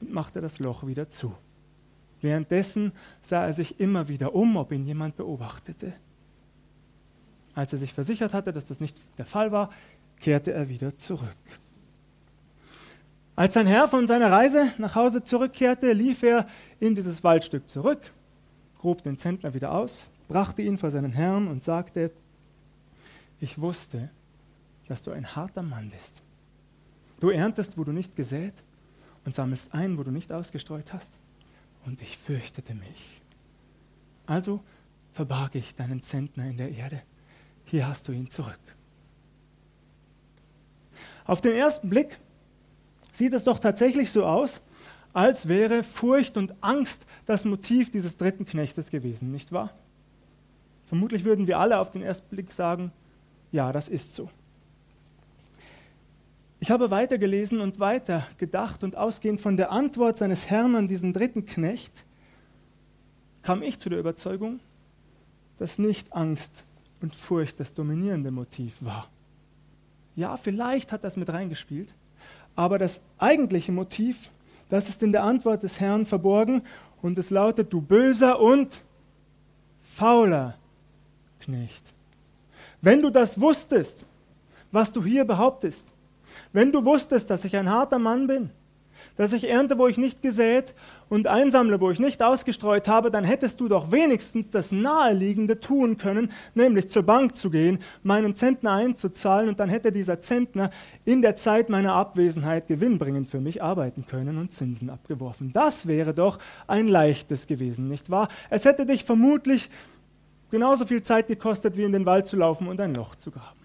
und 0.01 0.11
machte 0.11 0.41
das 0.41 0.59
Loch 0.59 0.85
wieder 0.85 1.09
zu. 1.09 1.35
Währenddessen 2.21 2.91
sah 3.21 3.45
er 3.45 3.53
sich 3.53 3.79
immer 3.79 4.07
wieder 4.07 4.35
um, 4.35 4.55
ob 4.55 4.71
ihn 4.71 4.85
jemand 4.85 5.15
beobachtete. 5.15 5.93
Als 7.53 7.73
er 7.73 7.79
sich 7.79 7.93
versichert 7.93 8.33
hatte, 8.33 8.53
dass 8.53 8.67
das 8.67 8.79
nicht 8.79 8.97
der 9.17 9.25
Fall 9.25 9.51
war, 9.51 9.71
kehrte 10.19 10.53
er 10.53 10.69
wieder 10.69 10.97
zurück. 10.97 11.35
Als 13.35 13.55
sein 13.55 13.65
Herr 13.65 13.87
von 13.87 14.05
seiner 14.05 14.31
Reise 14.31 14.71
nach 14.77 14.95
Hause 14.95 15.23
zurückkehrte, 15.23 15.93
lief 15.93 16.21
er 16.21 16.47
in 16.79 16.95
dieses 16.95 17.23
Waldstück 17.23 17.67
zurück, 17.67 18.11
grub 18.77 19.01
den 19.01 19.17
Zentner 19.17 19.53
wieder 19.53 19.71
aus, 19.71 20.09
brachte 20.27 20.61
ihn 20.61 20.77
vor 20.77 20.91
seinen 20.91 21.11
Herrn 21.11 21.47
und 21.47 21.63
sagte, 21.63 22.11
ich 23.39 23.59
wusste, 23.59 24.09
dass 24.87 25.01
du 25.01 25.11
ein 25.11 25.35
harter 25.35 25.63
Mann 25.63 25.89
bist. 25.89 26.21
Du 27.19 27.29
erntest, 27.29 27.77
wo 27.77 27.83
du 27.83 27.91
nicht 27.91 28.15
gesät 28.15 28.53
und 29.25 29.35
sammelst 29.35 29.73
ein, 29.73 29.97
wo 29.97 30.03
du 30.03 30.11
nicht 30.11 30.31
ausgestreut 30.31 30.93
hast. 30.93 31.19
Und 31.85 32.01
ich 32.01 32.17
fürchtete 32.17 32.73
mich. 32.73 33.21
Also 34.25 34.61
verbarg 35.11 35.55
ich 35.55 35.75
deinen 35.75 36.01
Zentner 36.01 36.45
in 36.45 36.57
der 36.57 36.71
Erde. 36.71 37.01
Hier 37.65 37.87
hast 37.87 38.07
du 38.07 38.11
ihn 38.11 38.29
zurück. 38.29 38.59
Auf 41.25 41.41
den 41.41 41.53
ersten 41.53 41.89
Blick 41.89 42.19
sieht 43.13 43.33
es 43.33 43.43
doch 43.43 43.59
tatsächlich 43.59 44.11
so 44.11 44.25
aus, 44.25 44.61
als 45.13 45.47
wäre 45.47 45.83
Furcht 45.83 46.37
und 46.37 46.63
Angst 46.63 47.05
das 47.25 47.45
Motiv 47.45 47.91
dieses 47.91 48.17
dritten 48.17 48.45
Knechtes 48.45 48.89
gewesen, 48.89 49.31
nicht 49.31 49.51
wahr? 49.51 49.73
Vermutlich 50.85 51.23
würden 51.23 51.47
wir 51.47 51.59
alle 51.59 51.79
auf 51.79 51.91
den 51.91 52.01
ersten 52.01 52.27
Blick 52.29 52.51
sagen, 52.51 52.91
ja, 53.51 53.71
das 53.71 53.89
ist 53.89 54.13
so. 54.13 54.29
Ich 56.63 56.69
habe 56.69 56.91
weitergelesen 56.91 57.59
und 57.59 57.79
weiter 57.79 58.27
gedacht 58.37 58.83
und 58.83 58.95
ausgehend 58.95 59.41
von 59.41 59.57
der 59.57 59.71
Antwort 59.71 60.19
seines 60.19 60.47
Herrn 60.47 60.75
an 60.75 60.87
diesen 60.87 61.11
dritten 61.11 61.47
Knecht 61.47 62.05
kam 63.41 63.63
ich 63.63 63.79
zu 63.79 63.89
der 63.89 63.97
Überzeugung, 63.97 64.59
dass 65.57 65.79
nicht 65.79 66.13
Angst 66.13 66.63
und 67.01 67.15
Furcht 67.15 67.59
das 67.59 67.73
dominierende 67.73 68.29
Motiv 68.29 68.77
war. 68.81 69.09
Ja, 70.15 70.37
vielleicht 70.37 70.91
hat 70.91 71.03
das 71.03 71.17
mit 71.17 71.29
reingespielt, 71.29 71.95
aber 72.55 72.77
das 72.77 73.01
eigentliche 73.17 73.71
Motiv, 73.71 74.29
das 74.69 74.87
ist 74.87 75.01
in 75.01 75.13
der 75.13 75.23
Antwort 75.23 75.63
des 75.63 75.79
Herrn 75.79 76.05
verborgen 76.05 76.61
und 77.01 77.17
es 77.17 77.31
lautet, 77.31 77.73
du 77.73 77.81
böser 77.81 78.39
und 78.39 78.83
fauler 79.81 80.59
Knecht. 81.39 81.91
Wenn 82.83 83.01
du 83.01 83.09
das 83.09 83.41
wusstest, 83.41 84.05
was 84.71 84.93
du 84.93 85.03
hier 85.03 85.25
behauptest, 85.25 85.91
wenn 86.53 86.71
du 86.71 86.85
wusstest, 86.85 87.29
dass 87.29 87.45
ich 87.45 87.55
ein 87.57 87.69
harter 87.69 87.99
Mann 87.99 88.27
bin, 88.27 88.51
dass 89.15 89.33
ich 89.33 89.49
ernte, 89.49 89.77
wo 89.77 89.87
ich 89.87 89.97
nicht 89.97 90.21
gesät 90.21 90.73
und 91.09 91.27
einsammle, 91.27 91.81
wo 91.81 91.91
ich 91.91 91.99
nicht 91.99 92.23
ausgestreut 92.23 92.87
habe, 92.87 93.11
dann 93.11 93.23
hättest 93.23 93.59
du 93.59 93.67
doch 93.67 93.91
wenigstens 93.91 94.49
das 94.49 94.71
Naheliegende 94.71 95.59
tun 95.59 95.97
können, 95.97 96.31
nämlich 96.53 96.89
zur 96.89 97.03
Bank 97.03 97.35
zu 97.35 97.49
gehen, 97.49 97.79
meinen 98.03 98.35
Zentner 98.35 98.71
einzuzahlen 98.71 99.49
und 99.49 99.59
dann 99.59 99.69
hätte 99.69 99.91
dieser 99.91 100.21
Zentner 100.21 100.71
in 101.05 101.21
der 101.21 101.35
Zeit 101.35 101.69
meiner 101.69 101.93
Abwesenheit 101.93 102.67
gewinnbringend 102.67 103.27
für 103.27 103.39
mich 103.39 103.61
arbeiten 103.61 104.05
können 104.07 104.37
und 104.37 104.53
Zinsen 104.53 104.89
abgeworfen. 104.89 105.51
Das 105.53 105.87
wäre 105.87 106.13
doch 106.13 106.39
ein 106.67 106.87
leichtes 106.87 107.47
gewesen, 107.47 107.87
nicht 107.87 108.09
wahr? 108.09 108.29
Es 108.49 108.65
hätte 108.65 108.85
dich 108.85 109.03
vermutlich 109.03 109.69
genauso 110.49 110.85
viel 110.85 111.01
Zeit 111.01 111.27
gekostet, 111.27 111.77
wie 111.77 111.83
in 111.83 111.91
den 111.91 112.05
Wald 112.05 112.27
zu 112.27 112.37
laufen 112.37 112.67
und 112.67 112.79
ein 112.79 112.93
Loch 112.93 113.15
zu 113.15 113.31
graben. 113.31 113.60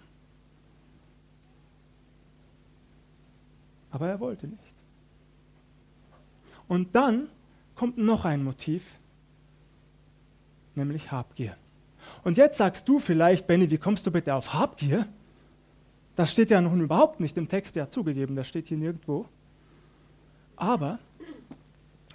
Aber 3.96 4.08
er 4.08 4.20
wollte 4.20 4.46
nicht. 4.46 4.74
Und 6.68 6.94
dann 6.94 7.28
kommt 7.74 7.96
noch 7.96 8.26
ein 8.26 8.44
Motiv, 8.44 8.98
nämlich 10.74 11.10
Habgier. 11.10 11.56
Und 12.22 12.36
jetzt 12.36 12.58
sagst 12.58 12.86
du 12.90 12.98
vielleicht, 12.98 13.46
Benny, 13.46 13.70
wie 13.70 13.78
kommst 13.78 14.06
du 14.06 14.10
bitte 14.10 14.34
auf 14.34 14.52
Habgier? 14.52 15.08
Das 16.14 16.30
steht 16.30 16.50
ja 16.50 16.60
noch 16.60 16.74
überhaupt 16.74 17.20
nicht 17.20 17.38
im 17.38 17.48
Text 17.48 17.74
ja 17.74 17.88
zugegeben, 17.88 18.36
das 18.36 18.46
steht 18.46 18.68
hier 18.68 18.76
nirgendwo. 18.76 19.26
Aber 20.56 20.98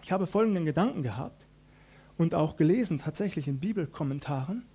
ich 0.04 0.12
habe 0.12 0.28
folgenden 0.28 0.66
Gedanken 0.66 1.02
gehabt 1.02 1.48
und 2.20 2.36
auch 2.36 2.58
gelesen, 2.58 3.00
tatsächlich 3.00 3.48
in 3.48 3.60
Bibelkommentaren. 3.60 4.66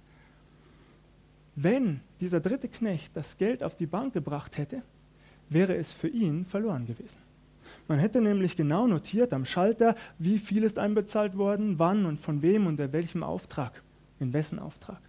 Wenn 1.54 2.00
dieser 2.18 2.40
dritte 2.40 2.68
Knecht 2.68 3.16
das 3.16 3.36
Geld 3.36 3.62
auf 3.62 3.76
die 3.76 3.86
Bank 3.86 4.12
gebracht 4.12 4.58
hätte, 4.58 4.82
wäre 5.48 5.76
es 5.76 5.92
für 5.92 6.08
ihn 6.08 6.44
verloren 6.44 6.86
gewesen. 6.86 7.20
Man 7.88 7.98
hätte 7.98 8.20
nämlich 8.20 8.56
genau 8.56 8.86
notiert 8.86 9.32
am 9.32 9.44
Schalter, 9.44 9.94
wie 10.18 10.38
viel 10.38 10.64
ist 10.64 10.78
einbezahlt 10.78 11.36
worden, 11.36 11.78
wann 11.78 12.06
und 12.06 12.18
von 12.18 12.42
wem 12.42 12.66
und 12.66 12.80
in 12.80 12.92
welchem 12.92 13.22
Auftrag, 13.22 13.82
in 14.18 14.32
wessen 14.32 14.58
Auftrag. 14.58 15.00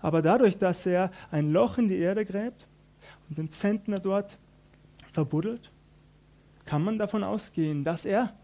Aber 0.00 0.22
dadurch, 0.22 0.58
dass 0.58 0.86
er 0.86 1.10
ein 1.30 1.52
Loch 1.52 1.78
in 1.78 1.88
die 1.88 1.98
Erde 1.98 2.24
gräbt 2.24 2.68
und 3.28 3.38
den 3.38 3.50
Zentner 3.50 3.98
dort 3.98 4.38
verbuddelt, 5.12 5.70
kann 6.66 6.82
man 6.82 6.98
davon 6.98 7.24
ausgehen, 7.24 7.84
dass 7.84 8.04
er 8.04 8.34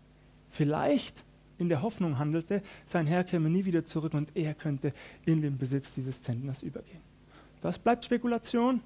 vielleicht 0.49 1.25
in 1.59 1.69
der 1.69 1.83
Hoffnung 1.83 2.19
handelte, 2.19 2.63
sein 2.87 3.07
Herr 3.07 3.25
käme 3.25 3.51
nie 3.51 3.65
wieder 3.65 3.85
zurück 3.85 4.15
und 4.15 4.35
er 4.35 4.55
könnte 4.55 4.93
in 5.27 5.43
den 5.43 5.59
Besitz 5.59 5.95
dieses 5.95 6.23
Zentners 6.23 6.63
übergehen. 6.63 7.03
Das 7.61 7.79
bleibt 7.79 8.05
Spekulation, 8.05 8.81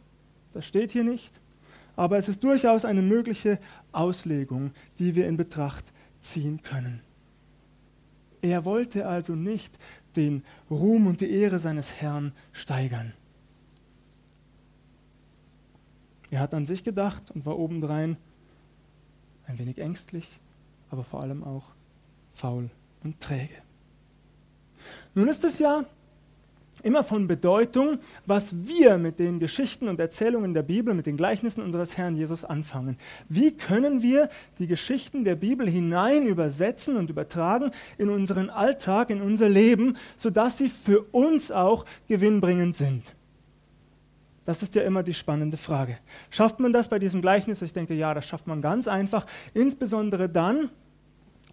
das 0.53 0.67
steht 0.67 0.91
hier 0.91 1.05
nicht 1.05 1.41
aber 1.97 2.19
es 2.19 2.29
ist 2.29 2.43
durchaus 2.43 2.85
eine 2.85 3.03
mögliche 3.03 3.59
Auslegung, 3.93 4.73
die 4.99 5.15
wir 5.15 5.29
in 5.29 5.37
Betracht 5.37 5.85
ziehen 6.21 6.63
können. 6.63 7.03
Er 8.43 8.65
wollte 8.65 9.07
also 9.07 9.35
nicht 9.35 9.79
den 10.17 10.45
Ruhm 10.71 11.07
und 11.07 11.21
die 11.21 11.31
Ehre 11.31 11.59
seines 11.59 12.01
Herrn 12.01 12.33
steigern. 12.53 13.15
Er 16.31 16.41
hat 16.41 16.55
an 16.55 16.67
sich 16.67 16.85
gedacht 16.85 17.31
und 17.31 17.47
war 17.47 17.59
obendrein 17.59 18.17
ein 19.47 19.59
wenig 19.59 19.79
ängstlich, 19.79 20.41
aber 20.91 21.05
vor 21.05 21.23
allem 21.23 21.45
auch 21.45 21.75
faul 22.33 22.71
und 23.03 23.21
träge. 23.21 23.55
Nun 25.15 25.29
ist 25.29 25.45
es 25.45 25.59
ja 25.59 25.85
immer 26.85 27.03
von 27.03 27.27
Bedeutung, 27.27 27.99
was 28.27 28.67
wir 28.67 28.99
mit 28.99 29.19
den 29.19 29.41
Geschichten 29.41 29.89
und 29.89 29.99
Erzählungen 29.99 30.55
der 30.55 30.63
Bibel, 30.63 30.95
mit 30.95 31.07
den 31.07 31.17
Gleichnissen 31.17 31.63
unseres 31.63 31.97
Herrn 31.97 32.17
Jesus 32.17 32.45
anfangen. 32.45 32.99
Wie 33.29 33.57
können 33.57 34.03
wir 34.03 34.29
die 34.59 34.67
Geschichten 34.67 35.25
der 35.25 35.35
Bibel 35.35 35.69
hinein 35.69 36.27
übersetzen 36.27 36.97
und 36.97 37.11
übertragen 37.11 37.71
in 37.99 38.09
unseren 38.09 38.51
Alltag, 38.51 39.11
in 39.11 39.21
unser 39.21 39.49
Leben, 39.49 39.97
sodass 40.17 40.59
sie 40.59 40.69
für 40.69 41.03
uns 41.13 41.51
auch 41.51 41.85
gewinnbringend 42.09 42.77
sind? 42.77 43.15
Das 44.45 44.63
ist 44.63 44.75
ja 44.75 44.83
immer 44.83 45.03
die 45.03 45.15
spannende 45.15 45.57
Frage. 45.57 45.99
Schafft 46.29 46.61
man 46.61 46.73
das 46.73 46.89
bei 46.89 46.99
diesem 46.99 47.23
Gleichnis? 47.23 47.63
Ich 47.63 47.73
denke, 47.73 47.95
ja, 47.95 48.13
das 48.13 48.27
schafft 48.27 48.47
man 48.47 48.61
ganz 48.61 48.89
einfach. 48.89 49.27
Insbesondere 49.55 50.29
dann, 50.29 50.69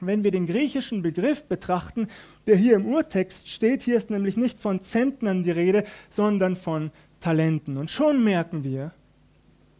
wenn 0.07 0.23
wir 0.23 0.31
den 0.31 0.45
griechischen 0.45 1.01
Begriff 1.01 1.43
betrachten, 1.45 2.07
der 2.47 2.55
hier 2.55 2.75
im 2.75 2.85
Urtext 2.85 3.49
steht, 3.49 3.81
hier 3.83 3.97
ist 3.97 4.09
nämlich 4.09 4.37
nicht 4.37 4.59
von 4.59 4.81
Zentnern 4.81 5.43
die 5.43 5.51
Rede, 5.51 5.83
sondern 6.09 6.55
von 6.55 6.91
Talenten. 7.19 7.77
Und 7.77 7.91
schon 7.91 8.23
merken 8.23 8.63
wir, 8.63 8.91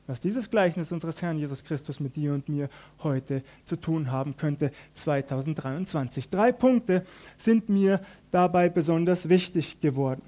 was 0.07 0.19
dieses 0.19 0.49
Gleichnis 0.49 0.91
unseres 0.91 1.21
Herrn 1.21 1.39
Jesus 1.39 1.63
Christus 1.63 2.01
mit 2.01 2.17
dir 2.17 2.33
und 2.33 2.49
mir 2.49 2.67
heute 3.01 3.43
zu 3.63 3.77
tun 3.77 4.11
haben 4.11 4.35
könnte, 4.35 4.71
2023. 4.91 6.29
Drei 6.29 6.51
Punkte 6.51 7.03
sind 7.37 7.69
mir 7.69 8.01
dabei 8.29 8.67
besonders 8.67 9.29
wichtig 9.29 9.79
geworden. 9.79 10.21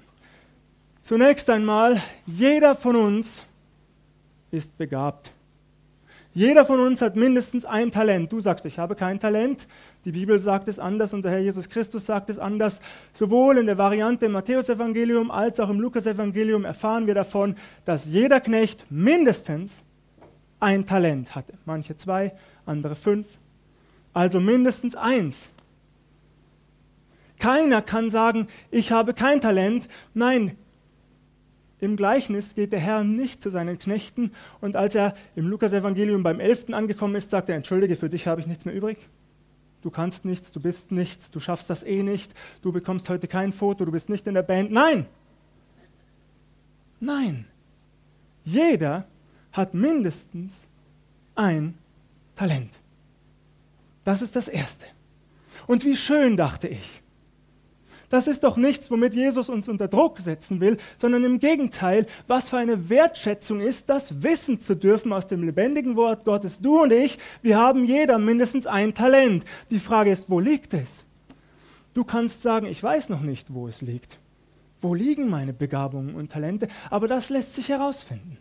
Zunächst 1.02 1.50
einmal, 1.50 2.00
jeder 2.24 2.74
von 2.74 2.96
uns 2.96 3.44
ist 4.50 4.78
begabt. 4.78 5.33
Jeder 6.36 6.64
von 6.64 6.80
uns 6.80 7.00
hat 7.00 7.14
mindestens 7.14 7.64
ein 7.64 7.92
Talent. 7.92 8.32
Du 8.32 8.40
sagst, 8.40 8.66
ich 8.66 8.80
habe 8.80 8.96
kein 8.96 9.20
Talent. 9.20 9.68
Die 10.04 10.10
Bibel 10.10 10.40
sagt 10.40 10.66
es 10.66 10.80
anders, 10.80 11.14
unser 11.14 11.30
Herr 11.30 11.38
Jesus 11.38 11.68
Christus 11.68 12.06
sagt 12.06 12.28
es 12.28 12.40
anders. 12.40 12.80
Sowohl 13.12 13.56
in 13.58 13.66
der 13.66 13.78
Variante 13.78 14.26
im 14.26 14.32
Matthäusevangelium 14.32 15.30
als 15.30 15.60
auch 15.60 15.70
im 15.70 15.78
Lukasevangelium 15.78 16.64
erfahren 16.64 17.06
wir 17.06 17.14
davon, 17.14 17.54
dass 17.84 18.06
jeder 18.06 18.40
Knecht 18.40 18.84
mindestens 18.90 19.84
ein 20.58 20.86
Talent 20.86 21.36
hatte. 21.36 21.54
Manche 21.66 21.96
zwei, 21.96 22.32
andere 22.66 22.96
fünf. 22.96 23.38
Also 24.12 24.40
mindestens 24.40 24.96
eins. 24.96 25.52
Keiner 27.38 27.80
kann 27.80 28.10
sagen, 28.10 28.48
ich 28.72 28.90
habe 28.90 29.14
kein 29.14 29.40
Talent. 29.40 29.86
Nein, 30.14 30.56
im 31.80 31.96
Gleichnis 31.96 32.54
geht 32.54 32.72
der 32.72 32.80
Herr 32.80 33.04
nicht 33.04 33.42
zu 33.42 33.50
seinen 33.50 33.78
Knechten 33.78 34.32
und 34.60 34.76
als 34.76 34.94
er 34.94 35.14
im 35.36 35.46
Lukasevangelium 35.46 36.22
beim 36.22 36.40
11. 36.40 36.72
angekommen 36.72 37.14
ist, 37.14 37.30
sagt 37.30 37.48
er, 37.48 37.56
entschuldige, 37.56 37.96
für 37.96 38.08
dich 38.08 38.26
habe 38.26 38.40
ich 38.40 38.46
nichts 38.46 38.64
mehr 38.64 38.74
übrig. 38.74 38.98
Du 39.82 39.90
kannst 39.90 40.24
nichts, 40.24 40.50
du 40.50 40.60
bist 40.60 40.92
nichts, 40.92 41.30
du 41.30 41.40
schaffst 41.40 41.68
das 41.68 41.82
eh 41.82 42.02
nicht, 42.02 42.32
du 42.62 42.72
bekommst 42.72 43.10
heute 43.10 43.28
kein 43.28 43.52
Foto, 43.52 43.84
du 43.84 43.92
bist 43.92 44.08
nicht 44.08 44.26
in 44.26 44.34
der 44.34 44.42
Band. 44.42 44.70
Nein! 44.70 45.06
Nein! 47.00 47.44
Jeder 48.44 49.06
hat 49.52 49.74
mindestens 49.74 50.68
ein 51.34 51.74
Talent. 52.34 52.70
Das 54.04 54.22
ist 54.22 54.36
das 54.36 54.48
Erste. 54.48 54.86
Und 55.66 55.84
wie 55.84 55.96
schön, 55.96 56.36
dachte 56.36 56.68
ich. 56.68 57.02
Das 58.08 58.26
ist 58.26 58.44
doch 58.44 58.56
nichts, 58.56 58.90
womit 58.90 59.14
Jesus 59.14 59.48
uns 59.48 59.68
unter 59.68 59.88
Druck 59.88 60.18
setzen 60.18 60.60
will, 60.60 60.76
sondern 60.96 61.24
im 61.24 61.38
Gegenteil, 61.38 62.06
was 62.26 62.50
für 62.50 62.58
eine 62.58 62.88
Wertschätzung 62.88 63.60
ist, 63.60 63.88
das 63.88 64.22
wissen 64.22 64.60
zu 64.60 64.76
dürfen 64.76 65.12
aus 65.12 65.26
dem 65.26 65.42
lebendigen 65.42 65.96
Wort 65.96 66.24
Gottes. 66.24 66.60
Du 66.60 66.82
und 66.82 66.92
ich, 66.92 67.18
wir 67.42 67.58
haben 67.58 67.84
jeder 67.84 68.18
mindestens 68.18 68.66
ein 68.66 68.94
Talent. 68.94 69.44
Die 69.70 69.78
Frage 69.78 70.10
ist, 70.10 70.30
wo 70.30 70.40
liegt 70.40 70.74
es? 70.74 71.04
Du 71.94 72.04
kannst 72.04 72.42
sagen, 72.42 72.66
ich 72.66 72.82
weiß 72.82 73.08
noch 73.08 73.20
nicht, 73.20 73.54
wo 73.54 73.68
es 73.68 73.80
liegt. 73.80 74.18
Wo 74.80 74.94
liegen 74.94 75.30
meine 75.30 75.52
Begabungen 75.52 76.14
und 76.14 76.32
Talente? 76.32 76.68
Aber 76.90 77.08
das 77.08 77.30
lässt 77.30 77.54
sich 77.54 77.70
herausfinden. 77.70 78.36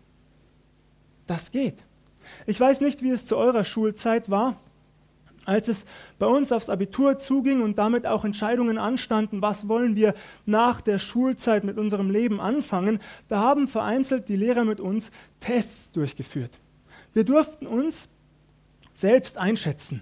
Das 1.28 1.52
geht. 1.52 1.78
Ich 2.46 2.60
weiß 2.60 2.82
nicht, 2.82 3.02
wie 3.02 3.12
es 3.12 3.26
zu 3.26 3.38
eurer 3.38 3.64
Schulzeit 3.64 4.30
war. 4.30 4.58
Als 5.46 5.68
es 5.68 5.86
bei 6.20 6.26
uns 6.26 6.52
aufs 6.52 6.70
Abitur 6.70 7.20
zuging 7.20 7.62
und 7.62 7.78
damit 7.78 8.06
auch 8.06 8.24
Entscheidungen 8.24 8.78
anstanden, 8.78 9.42
was 9.42 9.68
wollen 9.68 9.96
wir 9.96 10.14
nach 10.46 10.80
der 10.80 11.00
Schulzeit 11.00 11.66
mit 11.66 11.78
unserem 11.78 12.10
Leben 12.10 12.40
anfangen, 12.40 13.00
da 13.28 13.40
haben 13.40 13.68
vereinzelt 13.68 14.30
die 14.30 14.38
Lehrer 14.38 14.64
mit 14.64 14.80
uns 14.80 15.12
Tests 15.42 15.92
durchgeführt. 15.92 16.60
Wir 17.14 17.26
durften 17.26 17.68
uns 17.68 18.10
selbst 18.94 19.38
einschätzen. 19.38 20.02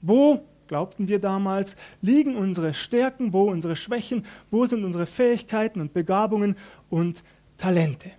Wo, 0.00 0.44
glaubten 0.66 1.06
wir 1.06 1.20
damals, 1.20 1.76
liegen 2.00 2.34
unsere 2.34 2.74
Stärken, 2.74 3.32
wo 3.32 3.50
unsere 3.50 3.76
Schwächen, 3.76 4.26
wo 4.50 4.66
sind 4.66 4.84
unsere 4.84 5.06
Fähigkeiten 5.06 5.80
und 5.80 5.94
Begabungen 5.94 6.56
und 6.90 7.22
Talente. 7.56 8.10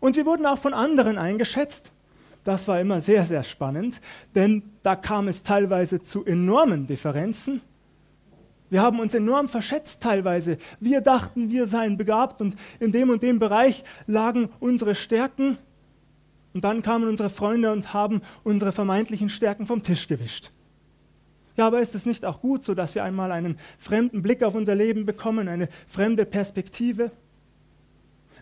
Und 0.00 0.16
wir 0.16 0.26
wurden 0.26 0.46
auch 0.46 0.58
von 0.58 0.74
anderen 0.74 1.18
eingeschätzt. 1.18 1.92
Das 2.44 2.66
war 2.66 2.80
immer 2.80 3.00
sehr, 3.00 3.24
sehr 3.24 3.42
spannend, 3.44 4.00
denn 4.34 4.62
da 4.82 4.96
kam 4.96 5.28
es 5.28 5.42
teilweise 5.42 6.02
zu 6.02 6.24
enormen 6.24 6.86
Differenzen. 6.86 7.60
Wir 8.68 8.82
haben 8.82 9.00
uns 9.00 9.14
enorm 9.14 9.48
verschätzt 9.48 10.02
teilweise. 10.02 10.56
Wir 10.80 11.02
dachten, 11.02 11.50
wir 11.50 11.66
seien 11.66 11.98
begabt 11.98 12.40
und 12.40 12.56
in 12.80 12.90
dem 12.90 13.10
und 13.10 13.22
dem 13.22 13.38
Bereich 13.38 13.84
lagen 14.06 14.48
unsere 14.60 14.94
Stärken. 14.94 15.58
Und 16.54 16.64
dann 16.64 16.82
kamen 16.82 17.06
unsere 17.06 17.30
Freunde 17.30 17.70
und 17.70 17.94
haben 17.94 18.22
unsere 18.44 18.72
vermeintlichen 18.72 19.28
Stärken 19.28 19.66
vom 19.66 19.82
Tisch 19.82 20.08
gewischt. 20.08 20.50
Ja, 21.56 21.66
aber 21.66 21.80
ist 21.80 21.94
es 21.94 22.06
nicht 22.06 22.24
auch 22.24 22.40
gut, 22.40 22.64
so 22.64 22.74
dass 22.74 22.94
wir 22.94 23.04
einmal 23.04 23.30
einen 23.30 23.58
fremden 23.78 24.22
Blick 24.22 24.42
auf 24.42 24.54
unser 24.54 24.74
Leben 24.74 25.04
bekommen, 25.04 25.48
eine 25.48 25.68
fremde 25.86 26.24
Perspektive? 26.24 27.10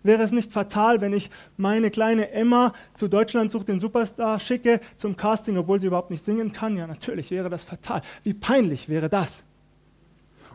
Wäre 0.03 0.23
es 0.23 0.33
nicht 0.33 0.53
fatal, 0.53 1.01
wenn 1.01 1.13
ich 1.13 1.31
meine 1.57 1.91
kleine 1.91 2.31
Emma 2.31 2.73
zu 2.95 3.09
Deutschland 3.09 3.51
sucht 3.51 3.69
den 3.69 3.79
Superstar 3.79 4.41
schicke 4.41 4.81
zum 4.97 5.17
Casting, 5.17 5.59
obwohl 5.59 5.81
sie 5.81 5.89
überhaupt 5.89 6.11
nicht 6.11 6.25
singen 6.25 6.53
kann? 6.53 6.77
Ja, 6.77 6.87
natürlich 6.87 7.31
wäre 7.31 7.51
das 7.51 7.65
fatal. 7.65 8.01
Wie 8.23 8.35
peinlich 8.35 8.89
wäre 8.89 9.09
das? 9.09 9.45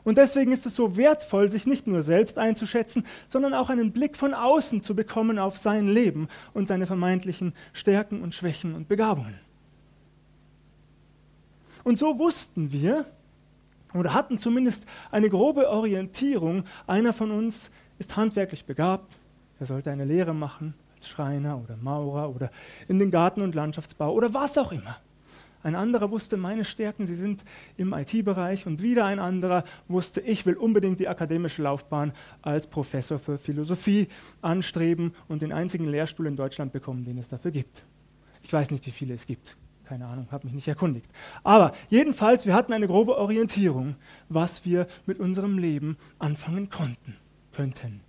Und 0.04 0.20
deswegen 0.20 0.52
ist 0.52 0.68
es 0.68 0.76
so 0.76 0.98
wertvoll, 0.98 1.50
sich 1.50 1.66
nicht 1.66 1.88
nur 1.88 2.04
selbst 2.04 2.38
einzuschätzen, 2.38 3.06
sondern 3.28 3.56
auch 3.56 3.72
einen 3.72 3.92
Blick 3.92 4.18
von 4.18 4.36
außen 4.36 4.84
zu 4.84 4.96
bekommen 4.96 5.40
auf 5.40 5.58
sein 5.58 5.88
Leben 5.88 6.28
und 6.54 6.68
seine 6.68 6.86
vermeintlichen 6.86 7.54
Stärken 7.74 8.22
und 8.22 8.36
Schwächen 8.36 8.76
und 8.76 8.88
Begabungen. 8.88 9.40
Und 11.84 11.98
so 11.98 12.20
wussten 12.20 12.72
wir 12.72 13.06
oder 13.96 14.14
hatten 14.14 14.38
zumindest 14.38 14.86
eine 15.10 15.30
grobe 15.30 15.70
Orientierung, 15.70 16.66
einer 16.86 17.14
von 17.14 17.32
uns 17.32 17.72
ist 17.98 18.16
handwerklich 18.16 18.66
begabt, 18.66 19.18
er 19.60 19.66
sollte 19.66 19.92
eine 19.92 20.06
Lehre 20.06 20.34
machen 20.34 20.74
als 20.96 21.08
Schreiner 21.08 21.62
oder 21.62 21.78
Maurer 21.78 22.34
oder 22.34 22.52
in 22.88 23.00
den 23.00 23.12
Garten- 23.12 23.42
und 23.42 23.56
Landschaftsbau 23.56 24.12
oder 24.14 24.34
was 24.34 24.58
auch 24.58 24.72
immer. 24.72 24.98
Ein 25.66 25.74
anderer 25.74 26.12
wusste, 26.12 26.38
meine 26.38 26.64
Stärken, 26.64 27.08
sie 27.08 27.16
sind 27.16 27.44
im 27.76 27.92
IT-Bereich 27.92 28.68
und 28.68 28.84
wieder 28.84 29.06
ein 29.06 29.18
anderer 29.18 29.64
wusste, 29.88 30.22
ich 30.22 30.46
will 30.46 30.58
unbedingt 30.58 31.00
die 31.00 31.08
akademische 31.08 31.64
Laufbahn 31.64 32.14
als 32.44 32.68
Professor 32.68 33.18
für 33.18 33.40
Philosophie 33.40 34.08
anstreben 34.44 35.16
und 35.28 35.42
den 35.42 35.52
einzigen 35.52 35.86
Lehrstuhl 35.86 36.28
in 36.28 36.36
Deutschland 36.36 36.72
bekommen, 36.72 37.04
den 37.04 37.18
es 37.18 37.30
dafür 37.30 37.50
gibt. 37.50 37.84
Ich 38.44 38.54
weiß 38.54 38.70
nicht, 38.70 38.86
wie 38.86 38.92
viele 38.92 39.16
es 39.16 39.26
gibt. 39.26 39.58
Keine 39.86 40.06
Ahnung, 40.06 40.28
habe 40.32 40.46
mich 40.46 40.54
nicht 40.54 40.68
erkundigt. 40.68 41.10
Aber 41.44 41.74
jedenfalls, 41.90 42.46
wir 42.46 42.54
hatten 42.54 42.72
eine 42.72 42.86
grobe 42.86 43.18
Orientierung, 43.18 43.96
was 44.30 44.66
wir 44.66 44.86
mit 45.08 45.20
unserem 45.20 45.58
Leben 45.58 45.98
anfangen 46.20 46.70
konnten, 46.70 47.16
könnten. 47.54 48.02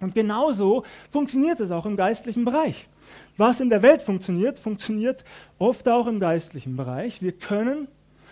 Und 0.00 0.14
genauso 0.14 0.84
funktioniert 1.10 1.60
es 1.60 1.70
auch 1.70 1.86
im 1.86 1.96
geistlichen 1.96 2.44
Bereich. 2.44 2.88
Was 3.36 3.60
in 3.60 3.70
der 3.70 3.82
Welt 3.82 4.02
funktioniert, 4.02 4.58
funktioniert 4.58 5.24
oft 5.58 5.88
auch 5.88 6.06
im 6.06 6.20
geistlichen 6.20 6.76
Bereich. 6.76 7.22
Wir 7.22 7.32
können 7.32 7.88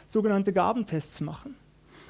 sogenannte 0.07 0.53
Gabentests 0.53 1.21
machen, 1.21 1.57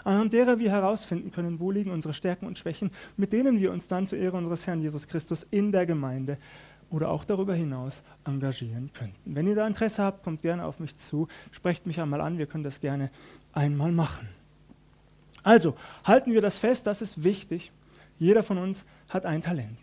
anhand 0.04 0.32
derer 0.32 0.58
wir 0.58 0.70
herausfinden 0.70 1.32
können, 1.32 1.60
wo 1.60 1.70
liegen 1.70 1.90
unsere 1.90 2.14
Stärken 2.14 2.46
und 2.46 2.58
Schwächen, 2.58 2.90
mit 3.16 3.32
denen 3.32 3.58
wir 3.58 3.72
uns 3.72 3.88
dann 3.88 4.06
zur 4.06 4.18
Ehre 4.18 4.36
unseres 4.36 4.66
Herrn 4.66 4.82
Jesus 4.82 5.08
Christus 5.08 5.46
in 5.50 5.72
der 5.72 5.86
Gemeinde 5.86 6.38
oder 6.90 7.10
auch 7.10 7.24
darüber 7.24 7.54
hinaus 7.54 8.02
engagieren 8.24 8.90
könnten. 8.92 9.34
Wenn 9.34 9.46
ihr 9.46 9.54
da 9.54 9.66
Interesse 9.66 10.02
habt, 10.02 10.22
kommt 10.22 10.42
gerne 10.42 10.64
auf 10.64 10.78
mich 10.78 10.96
zu, 10.96 11.28
sprecht 11.50 11.86
mich 11.86 12.00
einmal 12.00 12.20
an, 12.20 12.38
wir 12.38 12.46
können 12.46 12.64
das 12.64 12.80
gerne 12.80 13.10
einmal 13.52 13.92
machen. 13.92 14.28
Also 15.42 15.76
halten 16.04 16.32
wir 16.32 16.40
das 16.40 16.58
fest, 16.58 16.86
das 16.86 17.02
ist 17.02 17.24
wichtig. 17.24 17.72
Jeder 18.18 18.42
von 18.42 18.58
uns 18.58 18.86
hat 19.08 19.26
ein 19.26 19.42
Talent. 19.42 19.78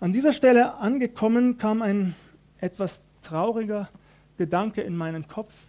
An 0.00 0.12
dieser 0.12 0.32
Stelle 0.32 0.74
angekommen 0.74 1.58
kam 1.58 1.82
ein 1.82 2.14
etwas 2.58 3.02
trauriger 3.22 3.88
Gedanke 4.38 4.80
in 4.80 4.96
meinen 4.96 5.28
Kopf. 5.28 5.68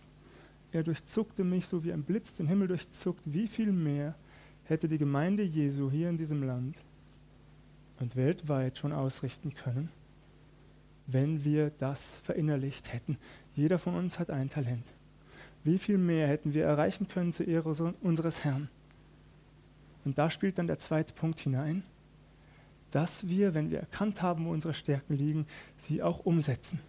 Er 0.71 0.83
durchzuckte 0.83 1.43
mich 1.43 1.65
so 1.65 1.83
wie 1.83 1.91
ein 1.91 2.03
Blitz 2.03 2.35
den 2.35 2.47
Himmel 2.47 2.69
durchzuckt. 2.69 3.21
Wie 3.25 3.47
viel 3.47 3.71
mehr 3.71 4.15
hätte 4.63 4.87
die 4.87 4.97
Gemeinde 4.97 5.43
Jesu 5.43 5.91
hier 5.91 6.09
in 6.09 6.17
diesem 6.17 6.43
Land 6.43 6.77
und 7.99 8.15
weltweit 8.15 8.77
schon 8.77 8.93
ausrichten 8.93 9.53
können, 9.53 9.89
wenn 11.07 11.43
wir 11.43 11.71
das 11.77 12.15
verinnerlicht 12.23 12.93
hätten. 12.93 13.17
Jeder 13.53 13.79
von 13.79 13.95
uns 13.95 14.17
hat 14.17 14.29
ein 14.29 14.49
Talent. 14.49 14.85
Wie 15.63 15.77
viel 15.77 15.97
mehr 15.97 16.27
hätten 16.27 16.53
wir 16.53 16.63
erreichen 16.63 17.07
können 17.07 17.33
zur 17.33 17.47
Ehre 17.47 17.69
unseres 18.01 18.43
Herrn? 18.43 18.69
Und 20.05 20.17
da 20.17 20.29
spielt 20.29 20.57
dann 20.57 20.67
der 20.67 20.79
zweite 20.79 21.13
Punkt 21.13 21.39
hinein, 21.39 21.83
dass 22.91 23.27
wir, 23.27 23.53
wenn 23.53 23.71
wir 23.71 23.79
erkannt 23.79 24.21
haben, 24.21 24.45
wo 24.45 24.51
unsere 24.51 24.73
Stärken 24.73 25.15
liegen, 25.15 25.47
sie 25.77 26.03
auch 26.03 26.25
umsetzen. 26.25 26.79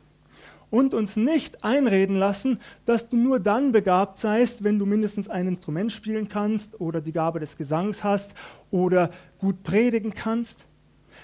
Und 0.70 0.94
uns 0.94 1.16
nicht 1.16 1.64
einreden 1.64 2.16
lassen, 2.16 2.58
dass 2.86 3.10
du 3.10 3.16
nur 3.16 3.38
dann 3.38 3.72
begabt 3.72 4.18
seist, 4.18 4.64
wenn 4.64 4.78
du 4.78 4.86
mindestens 4.86 5.28
ein 5.28 5.46
Instrument 5.46 5.92
spielen 5.92 6.28
kannst 6.28 6.80
oder 6.80 7.02
die 7.02 7.12
Gabe 7.12 7.40
des 7.40 7.58
Gesangs 7.58 8.02
hast 8.02 8.34
oder 8.70 9.10
gut 9.38 9.62
predigen 9.62 10.14
kannst. 10.14 10.66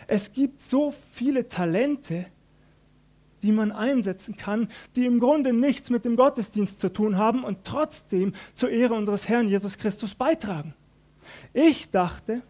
Es 0.07 0.35
gibt 0.35 0.61
so 0.61 0.93
viele 1.11 1.49
Talente, 1.49 2.27
die 3.43 3.53
man 3.53 3.73
einsetzen 3.73 4.37
kann, 4.37 4.69
die 4.97 5.07
im 5.07 5.19
Grunde 5.19 5.53
nichts 5.53 5.89
mit 5.91 6.05
dem 6.05 6.17
Gottesdienst 6.17 6.79
zu 6.79 6.93
tun 6.93 7.17
haben 7.17 7.45
und 7.45 7.65
trotzdem 7.65 8.35
zur 8.53 8.71
Ehre 8.71 8.95
unseres 8.95 9.29
Herrn 9.29 9.49
Jesus 9.49 9.79
Christus 9.79 10.15
beitragen. 10.15 10.75
Ich 11.61 11.91
dachte, 11.91 12.43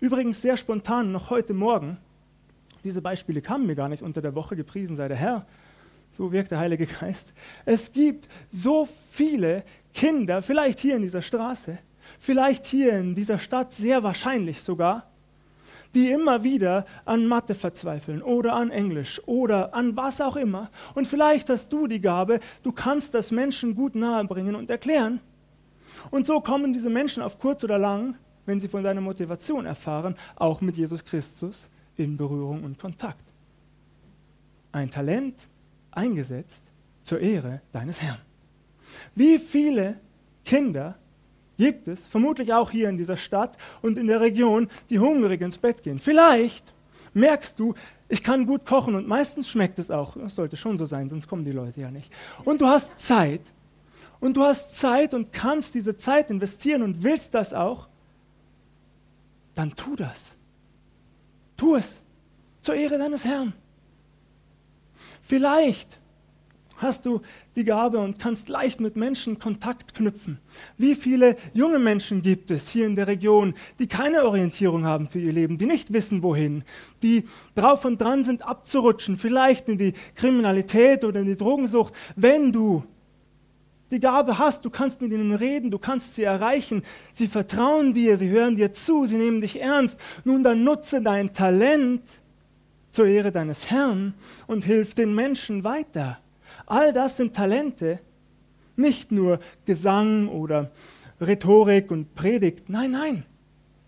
übrigens 0.00 0.42
sehr 0.42 0.56
spontan, 0.56 1.12
noch 1.12 1.30
heute 1.30 1.54
Morgen, 1.54 1.98
diese 2.82 3.00
Beispiele 3.00 3.40
kamen 3.40 3.68
mir 3.68 3.76
gar 3.76 3.88
nicht 3.88 4.02
unter 4.02 4.20
der 4.20 4.34
Woche, 4.34 4.56
gepriesen 4.56 4.96
sei 4.96 5.06
der 5.06 5.16
Herr, 5.16 5.46
so 6.10 6.32
wirkt 6.32 6.50
der 6.50 6.58
Heilige 6.58 6.86
Geist. 6.86 7.32
Es 7.64 7.92
gibt 7.92 8.26
so 8.50 8.88
viele 9.10 9.62
Kinder, 9.94 10.42
vielleicht 10.42 10.80
hier 10.80 10.96
in 10.96 11.02
dieser 11.02 11.22
Straße, 11.22 11.78
vielleicht 12.18 12.66
hier 12.66 12.98
in 12.98 13.14
dieser 13.14 13.38
Stadt, 13.38 13.72
sehr 13.72 14.02
wahrscheinlich 14.02 14.60
sogar, 14.60 15.06
die 15.94 16.10
immer 16.10 16.42
wieder 16.42 16.84
an 17.04 17.28
Mathe 17.28 17.54
verzweifeln 17.54 18.24
oder 18.24 18.54
an 18.54 18.72
Englisch 18.72 19.22
oder 19.26 19.72
an 19.72 19.96
was 19.96 20.20
auch 20.20 20.34
immer. 20.34 20.68
Und 20.94 21.06
vielleicht 21.06 21.48
hast 21.48 21.72
du 21.72 21.86
die 21.86 22.00
Gabe, 22.00 22.40
du 22.64 22.72
kannst 22.72 23.14
das 23.14 23.30
Menschen 23.30 23.76
gut 23.76 23.94
nahebringen 23.94 24.56
und 24.56 24.68
erklären. 24.68 25.20
Und 26.10 26.26
so 26.26 26.40
kommen 26.40 26.72
diese 26.72 26.90
Menschen 26.90 27.22
auf 27.22 27.38
kurz 27.38 27.62
oder 27.62 27.78
lang, 27.78 28.16
wenn 28.46 28.60
sie 28.60 28.68
von 28.68 28.82
deiner 28.82 29.00
Motivation 29.00 29.66
erfahren, 29.66 30.16
auch 30.36 30.60
mit 30.60 30.76
Jesus 30.76 31.04
Christus 31.04 31.70
in 31.96 32.16
Berührung 32.16 32.64
und 32.64 32.78
Kontakt. 32.78 33.24
Ein 34.72 34.90
Talent 34.90 35.48
eingesetzt 35.90 36.64
zur 37.04 37.20
Ehre 37.20 37.60
deines 37.72 38.00
Herrn. 38.00 38.20
Wie 39.14 39.38
viele 39.38 40.00
Kinder 40.44 40.96
gibt 41.56 41.86
es, 41.88 42.08
vermutlich 42.08 42.52
auch 42.52 42.70
hier 42.70 42.88
in 42.88 42.96
dieser 42.96 43.16
Stadt 43.16 43.56
und 43.82 43.98
in 43.98 44.06
der 44.06 44.20
Region, 44.20 44.68
die 44.90 44.98
hungrig 44.98 45.40
ins 45.40 45.58
Bett 45.58 45.82
gehen? 45.82 45.98
Vielleicht 45.98 46.72
merkst 47.14 47.58
du, 47.58 47.74
ich 48.08 48.22
kann 48.22 48.46
gut 48.46 48.66
kochen 48.66 48.94
und 48.94 49.06
meistens 49.06 49.48
schmeckt 49.48 49.78
es 49.78 49.90
auch. 49.90 50.16
Das 50.16 50.34
sollte 50.34 50.56
schon 50.56 50.76
so 50.76 50.86
sein, 50.86 51.08
sonst 51.08 51.28
kommen 51.28 51.44
die 51.44 51.52
Leute 51.52 51.80
ja 51.80 51.90
nicht. 51.90 52.12
Und 52.44 52.60
du 52.60 52.66
hast 52.66 52.98
Zeit 52.98 53.42
und 54.20 54.36
du 54.36 54.42
hast 54.42 54.76
Zeit 54.76 55.14
und 55.14 55.32
kannst 55.32 55.74
diese 55.74 55.96
Zeit 55.96 56.30
investieren 56.30 56.82
und 56.82 57.02
willst 57.02 57.34
das 57.34 57.54
auch, 57.54 57.88
dann 59.54 59.74
tu 59.76 59.96
das. 59.96 60.36
Tu 61.56 61.76
es 61.76 62.02
zur 62.60 62.74
Ehre 62.74 62.98
deines 62.98 63.24
Herrn. 63.24 63.52
Vielleicht 65.22 66.00
hast 66.76 67.06
du 67.06 67.22
die 67.54 67.64
Gabe 67.64 67.98
und 67.98 68.18
kannst 68.18 68.48
leicht 68.48 68.80
mit 68.80 68.96
Menschen 68.96 69.38
Kontakt 69.38 69.94
knüpfen. 69.94 70.38
Wie 70.76 70.94
viele 70.94 71.36
junge 71.54 71.78
Menschen 71.78 72.22
gibt 72.22 72.50
es 72.50 72.68
hier 72.68 72.86
in 72.86 72.96
der 72.96 73.06
Region, 73.06 73.54
die 73.78 73.86
keine 73.86 74.24
Orientierung 74.24 74.84
haben 74.84 75.08
für 75.08 75.20
ihr 75.20 75.32
Leben, 75.32 75.58
die 75.58 75.66
nicht 75.66 75.92
wissen, 75.92 76.22
wohin, 76.22 76.64
die 77.02 77.24
drauf 77.54 77.84
und 77.84 78.00
dran 78.00 78.24
sind, 78.24 78.42
abzurutschen, 78.42 79.16
vielleicht 79.16 79.68
in 79.68 79.78
die 79.78 79.92
Kriminalität 80.16 81.04
oder 81.04 81.20
in 81.20 81.26
die 81.26 81.36
Drogensucht. 81.36 81.94
Wenn 82.16 82.52
du 82.52 82.84
die 83.92 84.00
Gabe 84.00 84.38
hast, 84.38 84.64
du 84.64 84.70
kannst 84.70 85.00
mit 85.00 85.12
ihnen 85.12 85.34
reden, 85.34 85.70
du 85.70 85.78
kannst 85.78 86.14
sie 86.14 86.24
erreichen, 86.24 86.82
sie 87.12 87.26
vertrauen 87.26 87.92
dir, 87.92 88.16
sie 88.16 88.30
hören 88.30 88.56
dir 88.56 88.72
zu, 88.72 89.06
sie 89.06 89.18
nehmen 89.18 89.40
dich 89.40 89.60
ernst. 89.60 90.00
Nun 90.24 90.42
dann 90.42 90.64
nutze 90.64 91.02
dein 91.02 91.32
Talent 91.32 92.02
zur 92.90 93.06
Ehre 93.06 93.30
deines 93.30 93.70
Herrn 93.70 94.14
und 94.46 94.64
hilf 94.64 94.94
den 94.94 95.14
Menschen 95.14 95.62
weiter. 95.64 96.18
All 96.66 96.92
das 96.92 97.18
sind 97.18 97.36
Talente, 97.36 98.00
nicht 98.76 99.12
nur 99.12 99.38
Gesang 99.66 100.28
oder 100.28 100.70
Rhetorik 101.20 101.90
und 101.90 102.14
Predigt. 102.14 102.68
Nein, 102.68 102.92
nein. 102.92 103.24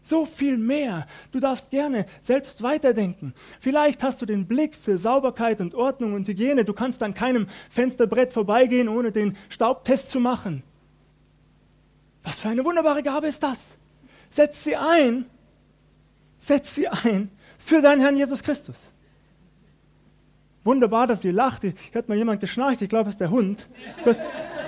So 0.04 0.26
viel 0.26 0.58
mehr. 0.58 1.06
Du 1.32 1.40
darfst 1.40 1.70
gerne 1.70 2.04
selbst 2.20 2.62
weiterdenken. 2.62 3.32
Vielleicht 3.58 4.02
hast 4.02 4.20
du 4.20 4.26
den 4.26 4.46
Blick 4.46 4.76
für 4.76 4.98
Sauberkeit 4.98 5.62
und 5.62 5.74
Ordnung 5.74 6.12
und 6.12 6.28
Hygiene. 6.28 6.66
Du 6.66 6.74
kannst 6.74 7.02
an 7.02 7.14
keinem 7.14 7.46
Fensterbrett 7.70 8.30
vorbeigehen, 8.30 8.88
ohne 8.88 9.12
den 9.12 9.34
Staubtest 9.48 10.10
zu 10.10 10.20
machen. 10.20 10.62
Was 12.22 12.38
für 12.38 12.50
eine 12.50 12.66
wunderbare 12.66 13.02
Gabe 13.02 13.28
ist 13.28 13.42
das? 13.42 13.78
Setz 14.28 14.62
sie 14.62 14.76
ein. 14.76 15.24
Setz 16.36 16.74
sie 16.74 16.86
ein 16.86 17.30
für 17.56 17.80
deinen 17.80 18.02
Herrn 18.02 18.18
Jesus 18.18 18.42
Christus. 18.42 18.92
Wunderbar, 20.64 21.06
dass 21.06 21.24
ihr 21.24 21.32
lacht. 21.32 21.62
Hier 21.62 21.74
hat 21.94 22.10
mal 22.10 22.18
jemand 22.18 22.40
geschnarcht. 22.40 22.82
Ich 22.82 22.90
glaube, 22.90 23.08
es 23.08 23.14
ist 23.14 23.20
der 23.20 23.30
Hund. 23.30 23.68
Gott, 24.04 24.18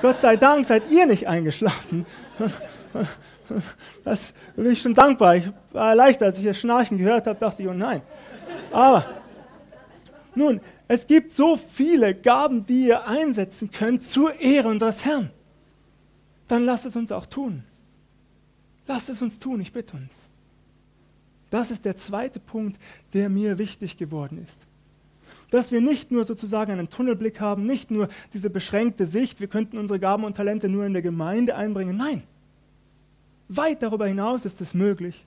Gott 0.01 0.19
sei 0.19 0.37
Dank 0.37 0.67
seid 0.67 0.91
ihr 0.91 1.05
nicht 1.05 1.29
eingeschlafen. 1.29 2.07
Das 4.05 4.33
bin 4.55 4.73
ich 4.73 4.81
schon 4.81 4.95
dankbar. 4.95 5.37
Ich 5.37 5.51
war 5.73 5.91
erleichtert, 5.91 6.27
als 6.27 6.39
ich 6.39 6.45
das 6.45 6.59
Schnarchen 6.59 6.99
gehört 6.99 7.27
habe, 7.27 7.39
dachte 7.39 7.63
ich, 7.63 7.69
oh 7.69 7.73
nein. 7.73 8.03
Aber 8.73 9.07
nun, 10.35 10.61
es 10.89 11.07
gibt 11.07 11.33
so 11.33 11.57
viele 11.57 12.15
Gaben, 12.15 12.67
die 12.67 12.89
ihr 12.89 13.07
einsetzen 13.07 13.71
könnt 13.71 14.05
zur 14.05 14.39
Ehre 14.41 14.69
unseres 14.69 15.05
Herrn. 15.05 15.31
Dann 16.49 16.65
lasst 16.65 16.87
es 16.87 16.97
uns 16.97 17.13
auch 17.13 17.27
tun. 17.27 17.65
Lasst 18.87 19.09
es 19.09 19.23
uns 19.23 19.39
tun, 19.39 19.61
ich 19.61 19.73
bitte 19.73 19.97
uns. 19.97 20.29
Das 21.51 21.71
ist 21.71 21.85
der 21.85 21.97
zweite 21.97 22.41
Punkt, 22.41 22.81
der 23.15 23.29
mir 23.29 23.59
wichtig 23.59 23.97
geworden 23.97 24.43
ist 24.45 24.67
dass 25.51 25.71
wir 25.71 25.81
nicht 25.81 26.11
nur 26.11 26.25
sozusagen 26.25 26.73
einen 26.73 26.91
Tunnelblick 26.91 27.41
haben, 27.41 27.67
nicht 27.67 27.91
nur 27.91 28.09
diese 28.33 28.51
beschränkte 28.51 29.07
Sicht, 29.07 29.41
wir 29.41 29.49
könnten 29.49 29.79
unsere 29.79 30.01
Gaben 30.01 30.25
und 30.25 30.37
Talente 30.37 30.69
nur 30.69 30.85
in 30.85 30.93
der 30.93 31.03
Gemeinde 31.03 31.57
einbringen. 31.57 31.97
Nein, 31.97 32.23
weit 33.49 33.83
darüber 33.83 34.07
hinaus 34.07 34.45
ist 34.45 34.61
es 34.61 34.75
möglich 34.75 35.25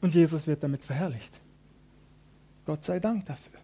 und 0.00 0.14
Jesus 0.14 0.46
wird 0.46 0.62
damit 0.62 0.84
verherrlicht. 0.84 1.40
Gott 2.66 2.84
sei 2.84 3.00
Dank 3.00 3.26
dafür. 3.26 3.58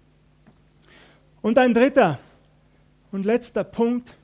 Und 1.42 1.58
ein 1.58 1.74
dritter 1.74 2.18
und 3.12 3.24
letzter 3.24 3.64
Punkt, 3.64 4.16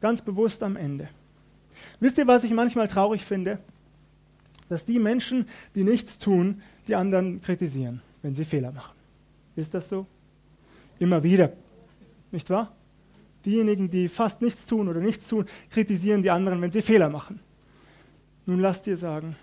ganz 0.00 0.22
bewusst 0.22 0.62
am 0.62 0.76
Ende. 0.76 1.08
Wisst 2.00 2.18
ihr, 2.18 2.26
was 2.26 2.44
ich 2.44 2.52
manchmal 2.52 2.88
traurig 2.88 3.24
finde? 3.24 3.58
Dass 4.68 4.84
die 4.84 4.98
Menschen, 4.98 5.46
die 5.74 5.84
nichts 5.84 6.18
tun, 6.18 6.62
die 6.88 6.94
anderen 6.94 7.42
kritisieren, 7.42 8.02
wenn 8.22 8.34
sie 8.34 8.44
Fehler 8.44 8.72
machen. 8.72 8.94
Ist 9.56 9.74
das 9.74 9.88
so? 9.88 10.06
Immer 10.98 11.22
wieder. 11.22 11.52
Nicht 12.30 12.50
wahr? 12.50 12.74
Diejenigen, 13.44 13.90
die 13.90 14.08
fast 14.08 14.40
nichts 14.40 14.66
tun 14.66 14.88
oder 14.88 15.00
nichts 15.00 15.28
tun, 15.28 15.44
kritisieren 15.70 16.22
die 16.22 16.30
anderen, 16.30 16.60
wenn 16.62 16.72
sie 16.72 16.82
Fehler 16.82 17.10
machen. 17.10 17.40
Nun 18.46 18.60
lass 18.60 18.82
dir 18.82 18.96
sagen, 18.96 19.36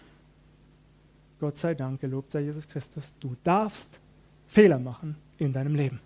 Gott 1.40 1.58
sei 1.58 1.74
Dank, 1.74 2.02
gelobt 2.02 2.32
sei 2.32 2.42
Jesus 2.42 2.68
Christus, 2.68 3.16
du 3.20 3.36
darfst 3.44 4.00
Fehler 4.48 4.80
machen 4.80 5.16
in 5.38 5.54
deinem 5.54 5.76
Leben. 5.76 6.00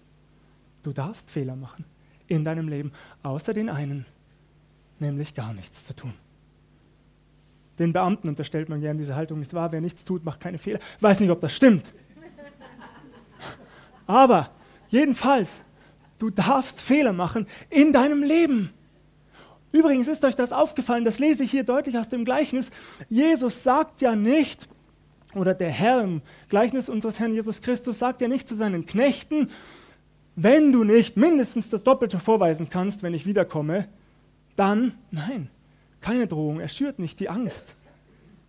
Du 0.83 0.93
darfst 0.93 1.29
Fehler 1.29 1.55
machen 1.55 1.85
in 2.27 2.43
deinem 2.45 2.67
Leben, 2.67 2.91
außer 3.23 3.53
den 3.53 3.69
einen, 3.69 4.05
nämlich 4.99 5.33
gar 5.33 5.53
nichts 5.53 5.85
zu 5.85 5.95
tun. 5.95 6.13
Den 7.79 7.91
Beamten 7.91 8.29
unterstellt 8.29 8.69
man 8.69 8.81
gerne 8.81 8.99
diese 8.99 9.15
Haltung, 9.15 9.39
nicht 9.39 9.53
wahr? 9.53 9.71
Wer 9.71 9.81
nichts 9.81 10.05
tut, 10.05 10.23
macht 10.23 10.39
keine 10.39 10.57
Fehler. 10.57 10.79
Weiß 11.01 11.19
nicht, 11.19 11.29
ob 11.29 11.41
das 11.41 11.53
stimmt. 11.53 11.93
Aber 14.07 14.49
Jedenfalls, 14.95 15.59
du 16.19 16.29
darfst 16.29 16.79
Fehler 16.79 17.11
machen 17.11 17.47
in 17.69 17.91
deinem 17.91 18.23
Leben. 18.23 18.71
Übrigens 19.73 20.07
ist 20.07 20.23
euch 20.23 20.37
das 20.37 20.53
aufgefallen, 20.53 21.03
das 21.03 21.19
lese 21.19 21.43
ich 21.43 21.51
hier 21.51 21.65
deutlich 21.65 21.97
aus 21.97 22.07
dem 22.07 22.23
Gleichnis. 22.23 22.71
Jesus 23.09 23.61
sagt 23.61 23.99
ja 23.99 24.15
nicht, 24.15 24.69
oder 25.33 25.53
der 25.53 25.69
Herr 25.69 26.01
im 26.01 26.21
Gleichnis 26.47 26.87
unseres 26.87 27.19
Herrn 27.19 27.33
Jesus 27.33 27.61
Christus 27.61 27.99
sagt 27.99 28.21
ja 28.21 28.29
nicht 28.29 28.47
zu 28.47 28.55
seinen 28.55 28.85
Knechten, 28.85 29.49
wenn 30.37 30.71
du 30.71 30.85
nicht 30.85 31.17
mindestens 31.17 31.69
das 31.69 31.83
Doppelte 31.83 32.17
vorweisen 32.17 32.69
kannst, 32.69 33.03
wenn 33.03 33.13
ich 33.13 33.25
wiederkomme, 33.25 33.89
dann, 34.55 34.93
nein, 35.11 35.49
keine 35.99 36.25
Drohung, 36.25 36.61
er 36.61 36.69
schürt 36.69 36.99
nicht 36.99 37.19
die 37.19 37.29
Angst. 37.29 37.75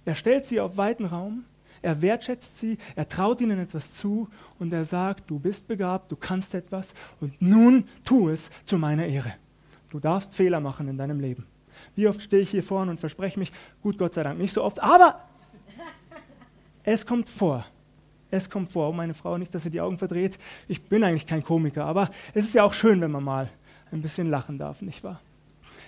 Er 0.05 0.15
stellt 0.15 0.47
sie 0.47 0.61
auf 0.61 0.77
weiten 0.77 1.07
Raum 1.07 1.45
er 1.87 2.03
wertschätzt 2.03 2.59
sie, 2.59 2.79
er 2.97 3.09
traut 3.09 3.41
ihnen 3.41 3.61
etwas 3.61 3.93
zu 3.93 4.29
und 4.59 4.73
er 4.73 4.85
sagt, 4.85 5.31
du 5.31 5.39
bist 5.39 5.69
begabt, 5.69 6.11
du 6.11 6.17
kannst 6.17 6.53
etwas 6.55 6.95
und 7.21 7.41
nun 7.41 7.85
tu 8.05 8.29
es 8.29 8.51
zu 8.65 8.77
meiner 8.77 9.07
Ehre. 9.07 9.35
Du 9.91 10.01
darfst 10.01 10.35
Fehler 10.35 10.59
machen 10.59 10.89
in 10.89 10.99
deinem 10.99 11.21
Leben. 11.21 11.47
Wie 11.95 12.09
oft 12.09 12.21
stehe 12.21 12.43
ich 12.43 12.51
hier 12.51 12.65
vorne 12.65 12.91
und 12.91 12.99
verspreche 12.99 13.39
mich, 13.39 13.53
gut, 13.83 13.99
Gott 13.99 14.15
sei 14.15 14.25
Dank, 14.25 14.37
nicht 14.37 14.53
so 14.53 14.65
oft, 14.65 14.83
aber 14.83 15.23
es 16.83 17.07
kommt 17.07 17.29
vor. 17.29 17.65
Es 18.33 18.51
kommt 18.51 18.73
vor. 18.73 18.89
Oh, 18.89 18.93
meine 18.93 19.15
Frau, 19.15 19.39
nicht, 19.39 19.55
dass 19.55 19.63
sie 19.63 19.71
die 19.71 19.81
Augen 19.81 19.97
verdreht. 19.97 20.39
Ich 20.67 20.83
bin 20.83 21.05
eigentlich 21.05 21.27
kein 21.27 21.45
Komiker, 21.45 21.85
aber 21.85 22.11
es 22.35 22.47
ist 22.47 22.55
ja 22.55 22.65
auch 22.65 22.75
schön, 22.75 23.01
wenn 23.01 23.13
man 23.13 23.23
mal 23.23 23.49
ein 23.93 24.03
bisschen 24.03 24.29
lachen 24.29 24.59
darf, 24.59 24.83
nicht 24.83 25.05
wahr? 25.05 25.21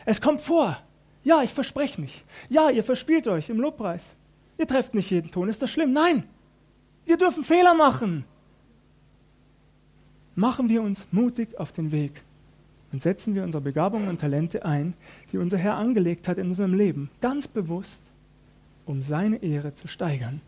Es 0.05 0.21
kommt 0.21 0.41
vor. 0.41 0.79
Ja, 1.25 1.43
ich 1.43 1.53
verspreche 1.53 2.01
mich. 2.01 2.25
Ja, 2.49 2.71
ihr 2.71 2.85
verspielt 2.85 3.27
euch 3.27 3.51
im 3.51 3.59
Lobpreis. 3.61 4.17
Ihr 4.59 4.67
trefft 4.67 4.95
nicht 4.95 5.11
jeden 5.11 5.31
Ton, 5.31 5.49
ist 5.49 5.63
das 5.63 5.71
schlimm? 5.71 5.93
Nein, 5.93 6.25
wir 7.07 7.17
dürfen 7.17 7.45
Fehler 7.45 7.75
machen. 7.75 8.25
Machen 10.35 10.69
wir 10.69 10.83
uns 10.83 11.07
mutig 11.11 11.59
auf 11.59 11.73
den 11.73 11.91
Weg 11.91 12.23
und 12.93 13.03
setzen 13.03 13.35
wir 13.35 13.45
unsere 13.45 13.63
Begabungen 13.63 14.09
und 14.09 14.21
Talente 14.21 14.65
ein, 14.65 14.95
die 15.33 15.39
unser 15.39 15.59
Herr 15.59 15.77
angelegt 15.77 16.29
hat 16.29 16.39
in 16.39 16.49
unserem 16.49 16.75
Leben, 16.75 17.11
ganz 17.21 17.49
bewusst, 17.49 18.05
um 18.87 19.03
seine 19.03 19.43
Ehre 19.43 19.75
zu 19.75 19.89
steigern. 19.89 20.41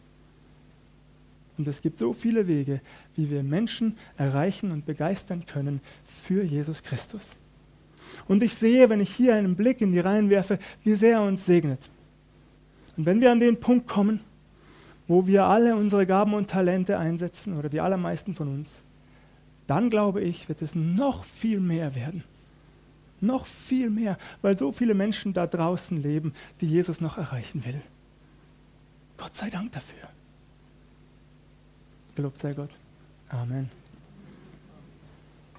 Und 1.58 1.68
es 1.68 1.82
gibt 1.82 1.98
so 1.98 2.14
viele 2.14 2.48
Wege, 2.48 2.80
wie 3.16 3.30
wir 3.30 3.42
Menschen 3.42 3.98
erreichen 4.16 4.70
und 4.70 4.86
begeistern 4.86 5.44
können 5.44 5.80
für 6.06 6.42
Jesus 6.42 6.82
Christus. 6.82 7.36
Und 8.26 8.42
ich 8.42 8.54
sehe, 8.54 8.88
wenn 8.88 9.00
ich 9.00 9.14
hier 9.14 9.34
einen 9.34 9.56
Blick 9.56 9.82
in 9.82 9.92
die 9.92 10.00
Reihen 10.00 10.30
werfe, 10.30 10.58
wie 10.84 10.94
sehr 10.94 11.18
er 11.18 11.22
uns 11.22 11.44
segnet. 11.44 11.90
Und 13.00 13.06
wenn 13.06 13.22
wir 13.22 13.32
an 13.32 13.40
den 13.40 13.58
Punkt 13.58 13.88
kommen, 13.88 14.20
wo 15.08 15.26
wir 15.26 15.46
alle 15.46 15.74
unsere 15.74 16.04
Gaben 16.04 16.34
und 16.34 16.50
Talente 16.50 16.98
einsetzen, 16.98 17.56
oder 17.56 17.70
die 17.70 17.80
allermeisten 17.80 18.34
von 18.34 18.48
uns, 18.48 18.82
dann 19.66 19.88
glaube 19.88 20.20
ich, 20.20 20.50
wird 20.50 20.60
es 20.60 20.74
noch 20.74 21.24
viel 21.24 21.60
mehr 21.60 21.94
werden. 21.94 22.24
Noch 23.22 23.46
viel 23.46 23.88
mehr, 23.88 24.18
weil 24.42 24.54
so 24.58 24.70
viele 24.70 24.92
Menschen 24.92 25.32
da 25.32 25.46
draußen 25.46 26.02
leben, 26.02 26.34
die 26.60 26.66
Jesus 26.66 27.00
noch 27.00 27.16
erreichen 27.16 27.64
will. 27.64 27.80
Gott 29.16 29.34
sei 29.34 29.48
Dank 29.48 29.72
dafür. 29.72 30.10
Gelobt 32.16 32.36
sei 32.36 32.52
Gott. 32.52 32.70
Amen. 33.30 33.79